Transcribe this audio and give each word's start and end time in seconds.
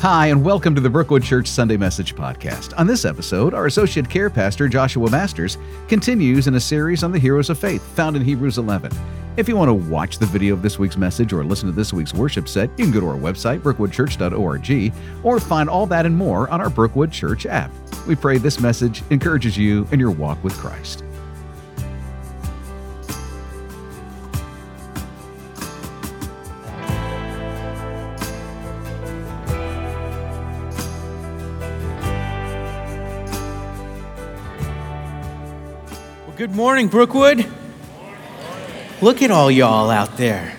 Hi, 0.00 0.28
and 0.28 0.42
welcome 0.42 0.74
to 0.74 0.80
the 0.80 0.88
Brookwood 0.88 1.22
Church 1.22 1.46
Sunday 1.46 1.76
Message 1.76 2.14
Podcast. 2.14 2.72
On 2.78 2.86
this 2.86 3.04
episode, 3.04 3.52
our 3.52 3.66
Associate 3.66 4.08
Care 4.08 4.30
Pastor, 4.30 4.66
Joshua 4.66 5.10
Masters, 5.10 5.58
continues 5.88 6.46
in 6.46 6.54
a 6.54 6.60
series 6.60 7.04
on 7.04 7.12
the 7.12 7.18
heroes 7.18 7.50
of 7.50 7.58
faith 7.58 7.82
found 7.96 8.16
in 8.16 8.22
Hebrews 8.22 8.56
11. 8.56 8.90
If 9.36 9.46
you 9.46 9.56
want 9.56 9.68
to 9.68 9.74
watch 9.74 10.18
the 10.18 10.24
video 10.24 10.54
of 10.54 10.62
this 10.62 10.78
week's 10.78 10.96
message 10.96 11.34
or 11.34 11.44
listen 11.44 11.68
to 11.68 11.74
this 11.74 11.92
week's 11.92 12.14
worship 12.14 12.48
set, 12.48 12.70
you 12.78 12.86
can 12.86 12.94
go 12.94 13.00
to 13.00 13.08
our 13.08 13.18
website, 13.18 13.60
brookwoodchurch.org, 13.60 14.94
or 15.22 15.38
find 15.38 15.68
all 15.68 15.84
that 15.84 16.06
and 16.06 16.16
more 16.16 16.48
on 16.48 16.62
our 16.62 16.70
Brookwood 16.70 17.12
Church 17.12 17.44
app. 17.44 17.70
We 18.08 18.16
pray 18.16 18.38
this 18.38 18.58
message 18.58 19.02
encourages 19.10 19.58
you 19.58 19.86
in 19.92 20.00
your 20.00 20.12
walk 20.12 20.42
with 20.42 20.54
Christ. 20.54 21.04
Morning, 36.60 36.88
Brookwood. 36.88 37.46
Look 39.00 39.22
at 39.22 39.30
all 39.30 39.50
y'all 39.50 39.88
out 39.88 40.18
there. 40.18 40.58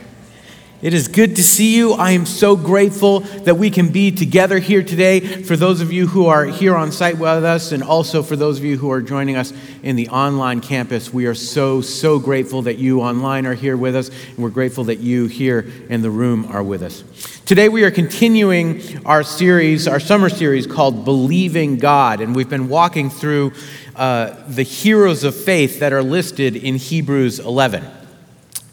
It 0.81 0.95
is 0.95 1.07
good 1.07 1.35
to 1.35 1.43
see 1.43 1.75
you. 1.75 1.93
I 1.93 2.13
am 2.13 2.25
so 2.25 2.55
grateful 2.55 3.19
that 3.19 3.59
we 3.59 3.69
can 3.69 3.91
be 3.91 4.09
together 4.09 4.57
here 4.57 4.81
today. 4.81 5.19
For 5.19 5.55
those 5.55 5.79
of 5.79 5.93
you 5.93 6.07
who 6.07 6.25
are 6.25 6.45
here 6.45 6.75
on 6.75 6.91
site 6.91 7.19
with 7.19 7.45
us, 7.45 7.71
and 7.71 7.83
also 7.83 8.23
for 8.23 8.35
those 8.35 8.57
of 8.57 8.65
you 8.65 8.79
who 8.79 8.89
are 8.89 8.99
joining 9.03 9.35
us 9.35 9.53
in 9.83 9.95
the 9.95 10.09
online 10.09 10.59
campus, 10.59 11.13
we 11.13 11.27
are 11.27 11.35
so, 11.35 11.81
so 11.81 12.17
grateful 12.17 12.63
that 12.63 12.79
you 12.79 13.01
online 13.01 13.45
are 13.45 13.53
here 13.53 13.77
with 13.77 13.95
us, 13.95 14.09
and 14.09 14.39
we're 14.39 14.49
grateful 14.49 14.85
that 14.85 15.01
you 15.01 15.27
here 15.27 15.71
in 15.87 16.01
the 16.01 16.09
room 16.09 16.47
are 16.47 16.63
with 16.63 16.81
us. 16.81 17.03
Today, 17.45 17.69
we 17.69 17.83
are 17.83 17.91
continuing 17.91 19.05
our 19.05 19.21
series, 19.21 19.87
our 19.87 19.99
summer 19.99 20.29
series 20.29 20.65
called 20.65 21.05
Believing 21.05 21.77
God, 21.77 22.21
and 22.21 22.35
we've 22.35 22.49
been 22.49 22.69
walking 22.69 23.11
through 23.11 23.51
uh, 23.95 24.35
the 24.47 24.63
heroes 24.63 25.23
of 25.23 25.35
faith 25.35 25.79
that 25.79 25.93
are 25.93 26.03
listed 26.03 26.55
in 26.55 26.75
Hebrews 26.75 27.39
11. 27.39 27.85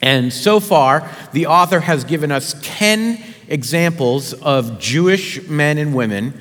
And 0.00 0.32
so 0.32 0.60
far, 0.60 1.10
the 1.32 1.46
author 1.46 1.80
has 1.80 2.04
given 2.04 2.30
us 2.30 2.54
10 2.62 3.22
examples 3.48 4.32
of 4.32 4.78
Jewish 4.78 5.46
men 5.48 5.78
and 5.78 5.94
women 5.94 6.34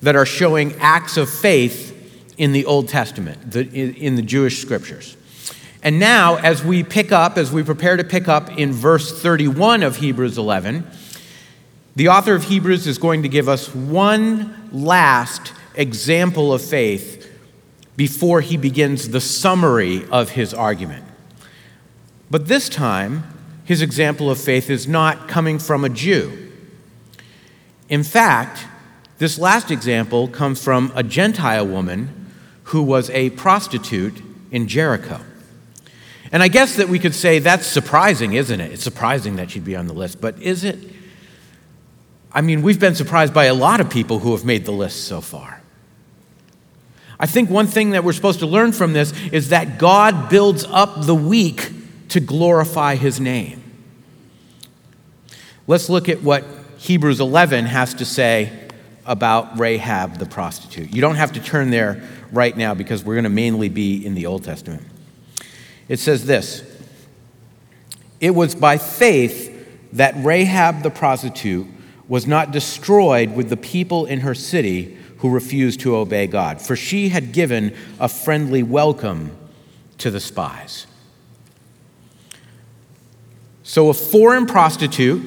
that 0.00 0.16
are 0.16 0.26
showing 0.26 0.74
acts 0.80 1.16
of 1.16 1.28
faith 1.28 1.90
in 2.38 2.52
the 2.52 2.64
Old 2.64 2.88
Testament, 2.88 3.50
the, 3.50 3.68
in 3.68 4.16
the 4.16 4.22
Jewish 4.22 4.60
scriptures. 4.60 5.16
And 5.82 5.98
now, 5.98 6.36
as 6.36 6.64
we 6.64 6.82
pick 6.84 7.12
up, 7.12 7.36
as 7.36 7.52
we 7.52 7.62
prepare 7.62 7.96
to 7.96 8.04
pick 8.04 8.28
up 8.28 8.56
in 8.56 8.72
verse 8.72 9.20
31 9.20 9.82
of 9.82 9.96
Hebrews 9.96 10.38
11, 10.38 10.86
the 11.96 12.08
author 12.08 12.34
of 12.34 12.44
Hebrews 12.44 12.86
is 12.86 12.98
going 12.98 13.24
to 13.24 13.28
give 13.28 13.48
us 13.48 13.74
one 13.74 14.70
last 14.72 15.52
example 15.74 16.52
of 16.52 16.62
faith 16.62 17.21
before 17.96 18.40
he 18.40 18.56
begins 18.56 19.10
the 19.10 19.20
summary 19.20 20.06
of 20.10 20.30
his 20.30 20.54
argument. 20.54 21.04
But 22.30 22.48
this 22.48 22.68
time, 22.68 23.24
his 23.64 23.82
example 23.82 24.30
of 24.30 24.40
faith 24.40 24.70
is 24.70 24.88
not 24.88 25.28
coming 25.28 25.58
from 25.58 25.84
a 25.84 25.88
Jew. 25.88 26.50
In 27.88 28.02
fact, 28.02 28.66
this 29.18 29.38
last 29.38 29.70
example 29.70 30.28
comes 30.28 30.62
from 30.62 30.92
a 30.94 31.02
Gentile 31.02 31.66
woman 31.66 32.30
who 32.64 32.82
was 32.82 33.10
a 33.10 33.30
prostitute 33.30 34.22
in 34.50 34.66
Jericho. 34.66 35.20
And 36.32 36.42
I 36.42 36.48
guess 36.48 36.76
that 36.76 36.88
we 36.88 36.98
could 36.98 37.14
say 37.14 37.38
that's 37.38 37.66
surprising, 37.66 38.32
isn't 38.32 38.60
it? 38.60 38.72
It's 38.72 38.82
surprising 38.82 39.36
that 39.36 39.50
she'd 39.50 39.64
be 39.64 39.76
on 39.76 39.86
the 39.86 39.92
list, 39.92 40.20
but 40.20 40.40
is 40.40 40.64
it? 40.64 40.78
I 42.32 42.40
mean, 42.40 42.62
we've 42.62 42.80
been 42.80 42.94
surprised 42.94 43.34
by 43.34 43.44
a 43.44 43.54
lot 43.54 43.80
of 43.80 43.90
people 43.90 44.18
who 44.18 44.32
have 44.32 44.44
made 44.44 44.64
the 44.64 44.72
list 44.72 45.04
so 45.04 45.20
far. 45.20 45.61
I 47.22 47.26
think 47.26 47.50
one 47.50 47.68
thing 47.68 47.90
that 47.90 48.02
we're 48.02 48.14
supposed 48.14 48.40
to 48.40 48.46
learn 48.46 48.72
from 48.72 48.94
this 48.94 49.12
is 49.28 49.50
that 49.50 49.78
God 49.78 50.28
builds 50.28 50.64
up 50.64 51.06
the 51.06 51.14
weak 51.14 51.70
to 52.08 52.18
glorify 52.18 52.96
his 52.96 53.20
name. 53.20 53.62
Let's 55.68 55.88
look 55.88 56.08
at 56.08 56.20
what 56.24 56.44
Hebrews 56.78 57.20
11 57.20 57.66
has 57.66 57.94
to 57.94 58.04
say 58.04 58.68
about 59.06 59.56
Rahab 59.60 60.18
the 60.18 60.26
prostitute. 60.26 60.92
You 60.92 61.00
don't 61.00 61.14
have 61.14 61.32
to 61.34 61.40
turn 61.40 61.70
there 61.70 62.02
right 62.32 62.56
now 62.56 62.74
because 62.74 63.04
we're 63.04 63.14
going 63.14 63.22
to 63.22 63.30
mainly 63.30 63.68
be 63.68 64.04
in 64.04 64.14
the 64.14 64.26
Old 64.26 64.42
Testament. 64.42 64.82
It 65.88 66.00
says 66.00 66.26
this 66.26 66.64
It 68.18 68.32
was 68.32 68.56
by 68.56 68.78
faith 68.78 69.48
that 69.92 70.14
Rahab 70.16 70.82
the 70.82 70.90
prostitute 70.90 71.68
was 72.08 72.26
not 72.26 72.50
destroyed 72.50 73.36
with 73.36 73.48
the 73.48 73.56
people 73.56 74.06
in 74.06 74.20
her 74.20 74.34
city 74.34 74.98
who 75.22 75.30
refused 75.30 75.78
to 75.78 75.94
obey 75.94 76.26
God, 76.26 76.60
for 76.60 76.74
she 76.74 77.08
had 77.08 77.30
given 77.30 77.72
a 78.00 78.08
friendly 78.08 78.64
welcome 78.64 79.30
to 79.96 80.10
the 80.10 80.18
spies. 80.18 80.88
So 83.62 83.88
a 83.88 83.94
foreign 83.94 84.46
prostitute 84.46 85.22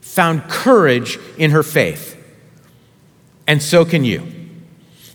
found 0.00 0.42
courage 0.48 1.20
in 1.38 1.52
her 1.52 1.62
faith, 1.62 2.20
and 3.46 3.62
so 3.62 3.84
can 3.84 4.04
you. 4.04 4.28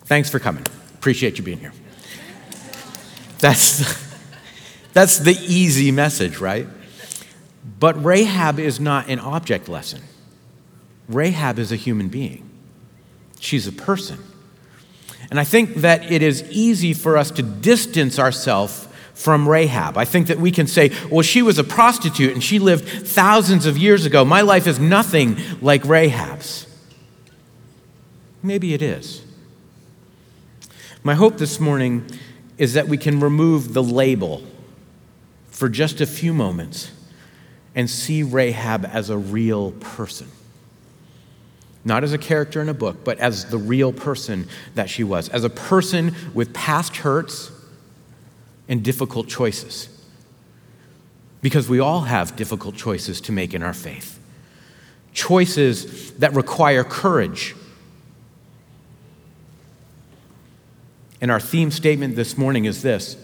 Thanks 0.06 0.30
for 0.30 0.40
coming. 0.40 0.66
Appreciate 0.94 1.38
you 1.38 1.44
being 1.44 1.59
here. 1.59 1.74
That's, 3.40 4.09
that's 4.94 5.19
the 5.19 5.34
easy 5.34 5.92
message, 5.92 6.38
right? 6.38 6.66
But 7.78 8.02
Rahab 8.02 8.58
is 8.58 8.80
not 8.80 9.09
an 9.09 9.19
object 9.19 9.68
lesson. 9.68 10.02
Rahab 11.09 11.59
is 11.59 11.74
a 11.74 11.75
human 11.75 12.08
being. 12.08 12.49
She's 13.40 13.68
a 13.68 13.72
person. 13.72 14.20
And 15.30 15.40
I 15.40 15.44
think 15.44 15.76
that 15.76 16.12
it 16.12 16.22
is 16.22 16.44
easy 16.50 16.94
for 16.94 17.18
us 17.18 17.32
to 17.32 17.44
distance 17.44 18.20
ourselves 18.20 18.88
from 19.14 19.48
Rahab. 19.48 19.98
I 19.98 20.06
think 20.06 20.28
that 20.28 20.40
we 20.40 20.52
can 20.52 20.66
say, 20.66 20.92
well, 21.12 21.22
she 21.22 21.42
was 21.42 21.60
a 21.60 21.64
prostitute 21.64 22.34
and 22.34 22.44
she 22.44 22.58
lived 22.58 22.88
thousands 23.08 23.66
of 23.66 23.78
years 23.78 24.06
ago. 24.06 24.24
My 24.24 24.42
life 24.42 24.66
is 24.66 24.80
nothing 24.80 25.38
like 25.62 25.84
Rahab's. 25.86 26.66
Maybe 28.42 28.74
it 28.74 28.82
is. 28.82 29.22
My 31.04 31.16
hope 31.16 31.38
this 31.38 31.60
morning 31.60 32.06
is 32.58 32.74
that 32.74 32.88
we 32.88 32.98
can 32.98 33.20
remove 33.20 33.74
the 33.74 33.84
label 33.84 34.42
for 35.50 35.70
just 35.70 36.02
a 36.02 36.06
few 36.06 36.34
moments 36.34 36.92
and 37.76 37.90
see 37.90 38.24
Rahab 38.24 38.86
as 38.86 39.10
a 39.10 39.18
real 39.18 39.72
person 39.72 40.30
not 41.86 42.04
as 42.04 42.14
a 42.14 42.18
character 42.18 42.62
in 42.62 42.70
a 42.70 42.74
book, 42.74 43.04
but 43.04 43.18
as 43.20 43.46
the 43.46 43.58
real 43.58 43.94
person 43.94 44.48
that 44.76 44.90
she 44.90 45.04
was, 45.04 45.30
as 45.30 45.44
a 45.44 45.50
person 45.50 46.14
with 46.34 46.54
past 46.54 46.98
hurts 46.98 47.52
and 48.68 48.84
difficult 48.84 49.28
choices. 49.28 49.90
Because 51.42 51.70
we 51.70 51.80
all 51.80 52.02
have 52.02 52.36
difficult 52.36 52.76
choices 52.76 53.22
to 53.22 53.32
make 53.32 53.54
in 53.54 53.64
our 53.64 53.74
faith, 53.74 54.20
choices 55.14 56.12
that 56.16 56.34
require 56.34 56.84
courage. 56.84 57.56
And 61.22 61.32
our 61.32 61.40
theme 61.40 61.72
statement 61.72 62.16
this 62.16 62.38
morning 62.38 62.66
is 62.66 62.82
this 62.82 63.16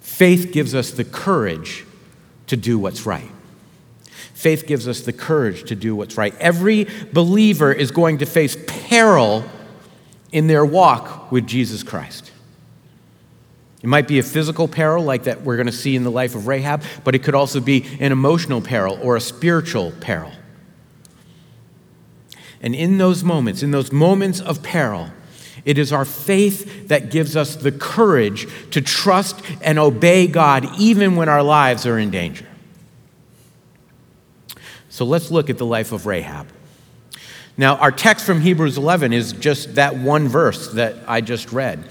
faith 0.00 0.52
gives 0.52 0.74
us 0.74 0.90
the 0.90 1.04
courage 1.04 1.84
to 2.48 2.56
do 2.56 2.78
what's 2.78 3.06
right. 3.06 3.30
Faith 4.40 4.66
gives 4.66 4.88
us 4.88 5.02
the 5.02 5.12
courage 5.12 5.64
to 5.64 5.74
do 5.74 5.94
what's 5.94 6.16
right. 6.16 6.34
Every 6.40 6.86
believer 7.12 7.70
is 7.74 7.90
going 7.90 8.16
to 8.18 8.24
face 8.24 8.56
peril 8.66 9.44
in 10.32 10.46
their 10.46 10.64
walk 10.64 11.30
with 11.30 11.46
Jesus 11.46 11.82
Christ. 11.82 12.32
It 13.82 13.86
might 13.86 14.08
be 14.08 14.18
a 14.18 14.22
physical 14.22 14.66
peril, 14.66 15.04
like 15.04 15.24
that 15.24 15.42
we're 15.42 15.56
going 15.56 15.66
to 15.66 15.72
see 15.72 15.94
in 15.94 16.04
the 16.04 16.10
life 16.10 16.34
of 16.34 16.46
Rahab, 16.46 16.84
but 17.04 17.14
it 17.14 17.18
could 17.18 17.34
also 17.34 17.60
be 17.60 17.84
an 18.00 18.12
emotional 18.12 18.62
peril 18.62 18.98
or 19.02 19.14
a 19.14 19.20
spiritual 19.20 19.92
peril. 20.00 20.32
And 22.62 22.74
in 22.74 22.96
those 22.96 23.22
moments, 23.22 23.62
in 23.62 23.72
those 23.72 23.92
moments 23.92 24.40
of 24.40 24.62
peril, 24.62 25.10
it 25.66 25.76
is 25.76 25.92
our 25.92 26.06
faith 26.06 26.88
that 26.88 27.10
gives 27.10 27.36
us 27.36 27.56
the 27.56 27.72
courage 27.72 28.48
to 28.70 28.80
trust 28.80 29.42
and 29.60 29.78
obey 29.78 30.26
God 30.26 30.66
even 30.78 31.14
when 31.14 31.28
our 31.28 31.42
lives 31.42 31.84
are 31.84 31.98
in 31.98 32.08
danger. 32.08 32.46
So 34.90 35.04
let's 35.04 35.30
look 35.30 35.48
at 35.48 35.56
the 35.56 35.64
life 35.64 35.92
of 35.92 36.04
Rahab. 36.04 36.48
Now, 37.56 37.76
our 37.76 37.92
text 37.92 38.26
from 38.26 38.40
Hebrews 38.40 38.76
11 38.76 39.12
is 39.12 39.32
just 39.32 39.76
that 39.76 39.96
one 39.96 40.28
verse 40.28 40.72
that 40.72 40.96
I 41.06 41.20
just 41.20 41.52
read. 41.52 41.84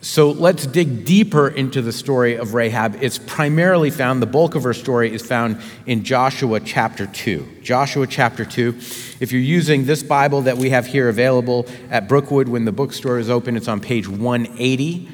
So 0.00 0.30
let's 0.30 0.66
dig 0.66 1.04
deeper 1.04 1.48
into 1.48 1.80
the 1.80 1.92
story 1.92 2.36
of 2.36 2.54
Rahab. 2.54 2.98
It's 3.00 3.18
primarily 3.18 3.90
found, 3.90 4.20
the 4.22 4.26
bulk 4.26 4.54
of 4.54 4.62
her 4.64 4.74
story 4.74 5.12
is 5.12 5.26
found 5.26 5.60
in 5.86 6.04
Joshua 6.04 6.60
chapter 6.60 7.06
2. 7.06 7.58
Joshua 7.62 8.06
chapter 8.06 8.44
2. 8.44 8.68
If 9.20 9.32
you're 9.32 9.40
using 9.40 9.86
this 9.86 10.02
Bible 10.02 10.42
that 10.42 10.56
we 10.56 10.70
have 10.70 10.86
here 10.86 11.08
available 11.08 11.66
at 11.90 12.08
Brookwood 12.08 12.48
when 12.48 12.64
the 12.64 12.72
bookstore 12.72 13.18
is 13.18 13.30
open, 13.30 13.56
it's 13.56 13.68
on 13.68 13.80
page 13.80 14.08
180 14.08 15.08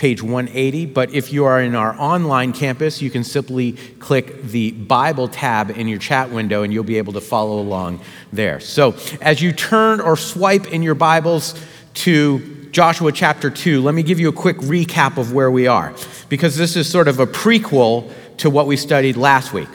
page 0.00 0.22
180. 0.22 0.86
But 0.86 1.12
if 1.12 1.30
you 1.30 1.44
are 1.44 1.60
in 1.60 1.74
our 1.74 1.94
online 2.00 2.54
campus, 2.54 3.02
you 3.02 3.10
can 3.10 3.22
simply 3.22 3.72
click 3.98 4.42
the 4.44 4.72
Bible 4.72 5.28
tab 5.28 5.68
in 5.68 5.88
your 5.88 5.98
chat 5.98 6.30
window 6.30 6.62
and 6.62 6.72
you'll 6.72 6.84
be 6.84 6.96
able 6.96 7.12
to 7.12 7.20
follow 7.20 7.60
along 7.60 8.00
there. 8.32 8.60
So 8.60 8.96
as 9.20 9.42
you 9.42 9.52
turn 9.52 10.00
or 10.00 10.16
swipe 10.16 10.72
in 10.72 10.82
your 10.82 10.94
Bibles 10.94 11.54
to 11.92 12.68
Joshua 12.70 13.12
chapter 13.12 13.50
2, 13.50 13.82
let 13.82 13.94
me 13.94 14.02
give 14.02 14.18
you 14.18 14.30
a 14.30 14.32
quick 14.32 14.56
recap 14.56 15.18
of 15.18 15.34
where 15.34 15.50
we 15.50 15.66
are, 15.66 15.92
because 16.30 16.56
this 16.56 16.76
is 16.76 16.88
sort 16.88 17.06
of 17.06 17.20
a 17.20 17.26
prequel 17.26 18.10
to 18.38 18.48
what 18.48 18.66
we 18.66 18.78
studied 18.78 19.18
last 19.18 19.52
week. 19.52 19.68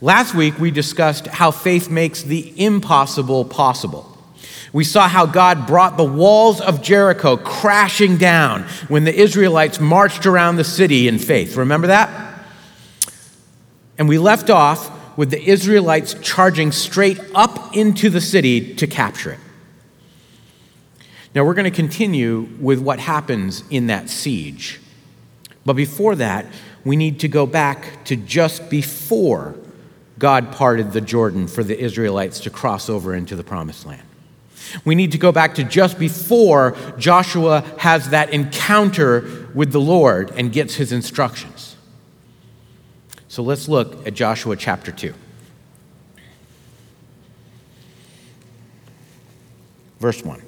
Last 0.00 0.32
week, 0.32 0.60
we 0.60 0.70
discussed 0.70 1.26
how 1.26 1.50
faith 1.50 1.90
makes 1.90 2.22
the 2.22 2.52
impossible 2.62 3.44
possible. 3.44 4.15
We 4.76 4.84
saw 4.84 5.08
how 5.08 5.24
God 5.24 5.66
brought 5.66 5.96
the 5.96 6.04
walls 6.04 6.60
of 6.60 6.82
Jericho 6.82 7.38
crashing 7.38 8.18
down 8.18 8.64
when 8.88 9.04
the 9.04 9.14
Israelites 9.14 9.80
marched 9.80 10.26
around 10.26 10.56
the 10.56 10.64
city 10.64 11.08
in 11.08 11.18
faith. 11.18 11.56
Remember 11.56 11.86
that? 11.86 12.44
And 13.96 14.06
we 14.06 14.18
left 14.18 14.50
off 14.50 15.16
with 15.16 15.30
the 15.30 15.42
Israelites 15.42 16.12
charging 16.20 16.72
straight 16.72 17.18
up 17.34 17.74
into 17.74 18.10
the 18.10 18.20
city 18.20 18.74
to 18.74 18.86
capture 18.86 19.30
it. 19.30 19.40
Now, 21.34 21.46
we're 21.46 21.54
going 21.54 21.64
to 21.64 21.70
continue 21.70 22.46
with 22.60 22.78
what 22.78 23.00
happens 23.00 23.64
in 23.70 23.86
that 23.86 24.10
siege. 24.10 24.78
But 25.64 25.72
before 25.72 26.16
that, 26.16 26.44
we 26.84 26.96
need 26.96 27.20
to 27.20 27.28
go 27.28 27.46
back 27.46 28.04
to 28.04 28.14
just 28.14 28.68
before 28.68 29.54
God 30.18 30.52
parted 30.52 30.92
the 30.92 31.00
Jordan 31.00 31.46
for 31.46 31.64
the 31.64 31.80
Israelites 31.80 32.40
to 32.40 32.50
cross 32.50 32.90
over 32.90 33.14
into 33.14 33.36
the 33.36 33.42
promised 33.42 33.86
land. 33.86 34.02
We 34.84 34.94
need 34.94 35.12
to 35.12 35.18
go 35.18 35.32
back 35.32 35.54
to 35.56 35.64
just 35.64 35.98
before 35.98 36.76
Joshua 36.98 37.60
has 37.78 38.10
that 38.10 38.30
encounter 38.30 39.48
with 39.54 39.72
the 39.72 39.80
Lord 39.80 40.30
and 40.36 40.52
gets 40.52 40.74
his 40.74 40.92
instructions. 40.92 41.76
So 43.28 43.42
let's 43.42 43.68
look 43.68 44.06
at 44.06 44.14
Joshua 44.14 44.56
chapter 44.56 44.92
2. 44.92 45.14
Verse 49.98 50.22
1. 50.22 50.42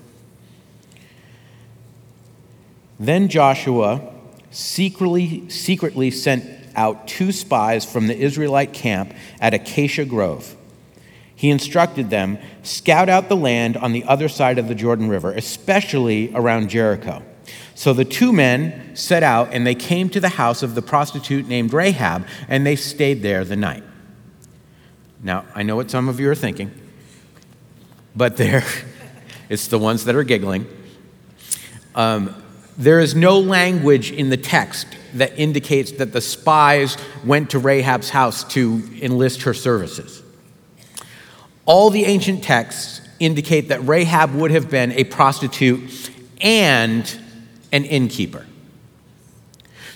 Then 3.01 3.29
Joshua 3.29 4.13
secretly, 4.51 5.49
secretly 5.49 6.11
sent 6.11 6.45
out 6.75 7.09
two 7.09 7.33
spies 7.33 7.85
from 7.85 8.07
the 8.07 8.17
Israelite 8.17 8.73
camp 8.73 9.15
at 9.41 9.55
Acacia 9.55 10.05
Grove 10.05 10.57
he 11.39 11.51
instructed 11.51 12.11
them 12.11 12.37
scout 12.65 13.09
out 13.09 13.29
the 13.29 13.37
land 13.37 13.77
on 13.77 13.93
the 13.93 14.03
other 14.03 14.29
side 14.29 14.59
of 14.59 14.67
the 14.67 14.75
Jordan 14.75 15.09
River, 15.09 15.31
especially 15.31 16.33
around 16.35 16.69
Jericho. 16.69 17.23
So 17.77 17.93
the 17.93 18.05
two 18.05 18.33
men 18.33 18.97
set 18.97 19.23
out 19.23 19.51
and 19.53 19.65
they 19.65 19.77
came 19.77 20.09
to 20.11 20.19
the 20.19 20.31
house 20.31 20.65
of 20.65 20.75
the 20.75 20.83
prostitute 20.83 21.47
named 21.47 21.73
Rahab 21.73 22.27
and 22.49 22.67
they 22.67 22.75
stayed 22.75 23.23
there 23.23 23.45
the 23.45 23.55
night. 23.55 23.85
Now, 25.23 25.45
I 25.55 25.63
know 25.63 25.77
what 25.77 25.93
some 25.93 26.09
of 26.09 26.19
you 26.19 26.29
are 26.29 26.35
thinking, 26.35 26.73
but 28.17 28.37
there, 28.37 28.65
it's 29.49 29.69
the 29.69 29.79
ones 29.79 30.07
that 30.07 30.17
are 30.17 30.25
giggling. 30.25 30.67
Um, 31.95 32.35
there 32.77 32.99
is 32.99 33.15
no 33.15 33.39
language 33.39 34.11
in 34.11 34.31
the 34.31 34.37
text 34.37 34.89
that 35.15 35.39
indicates 35.39 35.93
that 35.93 36.13
the 36.13 36.21
spies 36.21 36.97
went 37.25 37.51
to 37.51 37.61
Rahab's 37.61 38.11
house 38.11 38.43
to 38.55 38.83
enlist 39.01 39.43
her 39.43 39.55
services. 39.55 40.25
All 41.69 41.91
the 41.91 42.07
ancient 42.07 42.43
texts 42.43 43.03
indicate 43.21 43.69
that 43.69 43.87
Rahab 43.87 44.35
would 44.35 44.51
have 44.51 44.71
been 44.71 44.91
a 44.93 45.05
prostitute 45.05 46.11
and 46.41 47.21
an 47.71 47.85
innkeeper. 47.85 48.47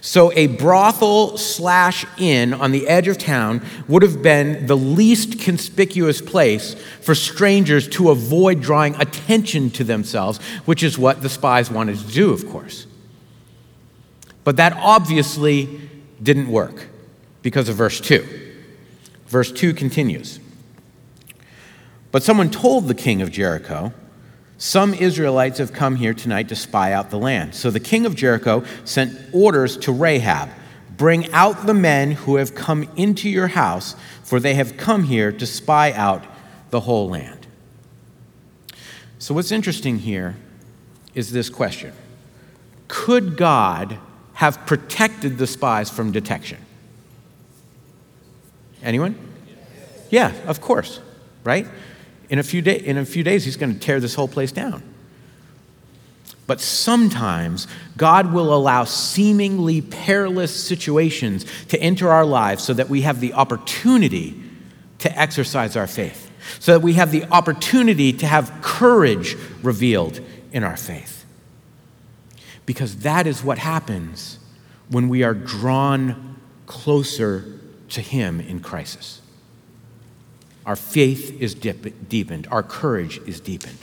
So, 0.03 0.31
a 0.35 0.49
brothel 0.49 1.39
slash 1.39 2.05
inn 2.19 2.53
on 2.53 2.73
the 2.73 2.87
edge 2.89 3.09
of 3.09 3.17
town 3.17 3.65
would 3.89 4.03
have 4.03 4.21
been 4.23 4.67
the 4.67 4.77
least 4.77 5.41
conspicuous 5.41 6.21
place 6.21 6.75
for 7.01 7.15
strangers 7.15 7.89
to 7.91 8.11
avoid 8.11 8.61
drawing 8.61 8.95
attention 8.97 9.71
to 9.71 9.85
themselves, 9.85 10.41
which 10.67 10.83
is 10.83 10.99
what 10.99 11.23
the 11.23 11.31
spies 11.31 11.71
wanted 11.71 11.99
to 12.01 12.07
do, 12.09 12.33
of 12.33 12.47
course. 12.51 12.87
But 14.45 14.57
that 14.57 14.75
obviously 14.77 15.81
didn't 16.23 16.49
work 16.49 16.89
because 17.41 17.71
of 17.71 17.77
verse 17.77 17.99
2. 17.99 18.53
Verse 19.27 19.51
2 19.51 19.73
continues 19.73 20.39
but 22.13 22.23
someone 22.23 22.51
told 22.51 22.87
the 22.87 22.95
king 22.95 23.21
of 23.21 23.33
Jericho, 23.33 23.93
Some 24.59 24.95
Israelites 24.95 25.59
have 25.59 25.73
come 25.73 25.97
here 25.97 26.15
tonight 26.15 26.49
to 26.51 26.57
spy 26.57 26.93
out 26.93 27.11
the 27.11 27.19
land. 27.19 27.57
So 27.57 27.71
the 27.71 27.81
king 27.81 28.07
of 28.07 28.15
Jericho 28.15 28.65
sent 28.85 29.19
orders 29.33 29.77
to 29.79 29.93
Rahab 29.93 30.51
Bring 30.97 31.33
out 31.33 31.67
the 31.67 31.75
men 31.75 32.13
who 32.13 32.37
have 32.37 32.55
come 32.55 32.89
into 32.97 33.29
your 33.29 33.49
house, 33.49 33.97
for 34.23 34.39
they 34.39 34.55
have 34.55 34.77
come 34.77 35.05
here 35.05 35.33
to 35.33 35.47
spy 35.47 35.91
out 35.91 36.25
the 36.71 36.81
whole 36.81 37.09
land. 37.09 37.47
So, 39.19 39.35
what's 39.35 39.51
interesting 39.51 39.99
here 39.99 40.37
is 41.15 41.33
this 41.33 41.49
question 41.49 41.93
Could 42.89 43.37
God 43.37 43.99
have 44.35 44.65
protected 44.67 45.39
the 45.39 45.47
spies 45.47 45.91
from 45.91 46.13
detection? 46.13 46.59
Anyone? 48.83 49.17
Yeah, 50.11 50.33
of 50.47 50.61
course, 50.61 51.01
right? 51.43 51.67
In 52.33 52.39
a 52.39 52.43
few, 52.43 52.63
day, 52.63 52.79
in 52.79 52.97
a 52.97 53.05
few 53.05 53.23
days, 53.23 53.45
he's 53.45 53.59
going 53.59 53.75
to 53.75 53.79
tear 53.79 54.01
this 54.01 54.15
whole 54.15 54.27
place 54.27 54.53
down. 54.53 54.83
But 56.47 56.63
sometimes 56.63 57.67
God 57.99 58.33
will 58.33 58.55
allow 58.55 58.85
seemingly 58.85 59.83
perilous 59.83 60.51
situations 60.51 61.45
to 61.69 61.79
enter 61.79 62.09
our 62.11 62.25
lives 62.25 62.65
so 62.65 62.73
that 62.73 62.89
we 62.89 63.03
have 63.03 63.21
the 63.21 63.35
opportunity 63.35 64.43
to 65.01 65.21
exercise 65.21 65.77
our 65.77 65.87
faith, 65.87 66.31
so 66.59 66.73
that 66.73 66.81
we 66.81 66.95
have 66.95 67.11
the 67.11 67.25
opportunity 67.27 68.15
to 68.15 68.27
have 68.27 68.51
courage 68.63 69.37
revealed 69.63 70.19
in 70.53 70.65
our 70.65 70.79
faith. 70.79 71.27
Because 72.65 72.97
that 73.01 73.27
is 73.27 73.45
what 73.45 73.59
happens 73.59 74.39
when 74.89 75.11
we 75.11 75.23
are 75.23 75.35
drawn 75.35 76.41
closer 76.65 77.61
to 77.91 78.01
Him 78.01 78.41
in 78.41 78.61
crisis. 78.61 79.22
Our 80.65 80.77
faith 80.77 81.41
is 81.41 81.55
dip- 81.55 82.09
deepened, 82.09 82.47
our 82.51 82.63
courage 82.63 83.19
is 83.27 83.41
deepened. 83.41 83.79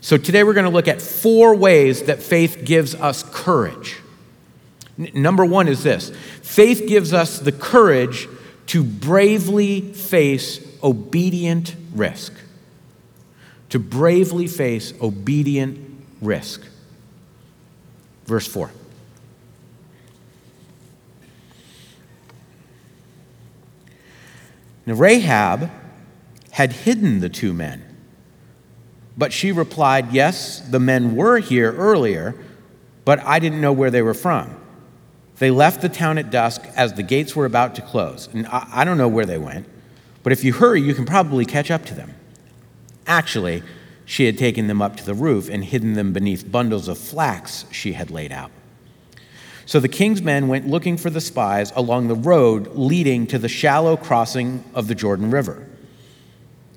So 0.00 0.16
today 0.16 0.44
we're 0.44 0.54
going 0.54 0.64
to 0.64 0.70
look 0.70 0.88
at 0.88 1.00
four 1.00 1.54
ways 1.54 2.04
that 2.04 2.22
faith 2.22 2.62
gives 2.64 2.94
us 2.94 3.22
courage. 3.22 3.98
N- 4.98 5.10
number 5.14 5.44
one 5.44 5.68
is 5.68 5.82
this 5.82 6.10
faith 6.42 6.86
gives 6.86 7.12
us 7.12 7.38
the 7.38 7.52
courage 7.52 8.28
to 8.66 8.84
bravely 8.84 9.80
face 9.92 10.66
obedient 10.82 11.74
risk. 11.94 12.32
To 13.70 13.78
bravely 13.78 14.46
face 14.46 14.92
obedient 15.00 16.04
risk. 16.20 16.62
Verse 18.26 18.46
4. 18.46 18.70
Now, 24.90 24.96
Rahab 24.96 25.70
had 26.50 26.72
hidden 26.72 27.20
the 27.20 27.28
two 27.28 27.52
men. 27.52 27.84
But 29.16 29.32
she 29.32 29.52
replied, 29.52 30.12
Yes, 30.12 30.58
the 30.58 30.80
men 30.80 31.14
were 31.14 31.38
here 31.38 31.72
earlier, 31.72 32.34
but 33.04 33.20
I 33.20 33.38
didn't 33.38 33.60
know 33.60 33.72
where 33.72 33.92
they 33.92 34.02
were 34.02 34.14
from. 34.14 34.56
They 35.38 35.52
left 35.52 35.80
the 35.80 35.88
town 35.88 36.18
at 36.18 36.30
dusk 36.32 36.62
as 36.74 36.94
the 36.94 37.04
gates 37.04 37.36
were 37.36 37.46
about 37.46 37.76
to 37.76 37.82
close. 37.82 38.28
And 38.32 38.48
I, 38.48 38.68
I 38.72 38.84
don't 38.84 38.98
know 38.98 39.06
where 39.06 39.24
they 39.24 39.38
went, 39.38 39.68
but 40.24 40.32
if 40.32 40.42
you 40.42 40.54
hurry, 40.54 40.82
you 40.82 40.92
can 40.92 41.06
probably 41.06 41.44
catch 41.44 41.70
up 41.70 41.84
to 41.86 41.94
them. 41.94 42.14
Actually, 43.06 43.62
she 44.04 44.26
had 44.26 44.36
taken 44.36 44.66
them 44.66 44.82
up 44.82 44.96
to 44.96 45.06
the 45.06 45.14
roof 45.14 45.48
and 45.48 45.64
hidden 45.64 45.94
them 45.94 46.12
beneath 46.12 46.50
bundles 46.50 46.88
of 46.88 46.98
flax 46.98 47.64
she 47.70 47.92
had 47.92 48.10
laid 48.10 48.32
out. 48.32 48.50
So 49.70 49.78
the 49.78 49.86
king's 49.86 50.20
men 50.20 50.48
went 50.48 50.66
looking 50.66 50.96
for 50.96 51.10
the 51.10 51.20
spies 51.20 51.72
along 51.76 52.08
the 52.08 52.16
road 52.16 52.74
leading 52.74 53.28
to 53.28 53.38
the 53.38 53.48
shallow 53.48 53.96
crossing 53.96 54.64
of 54.74 54.88
the 54.88 54.96
Jordan 54.96 55.30
River. 55.30 55.64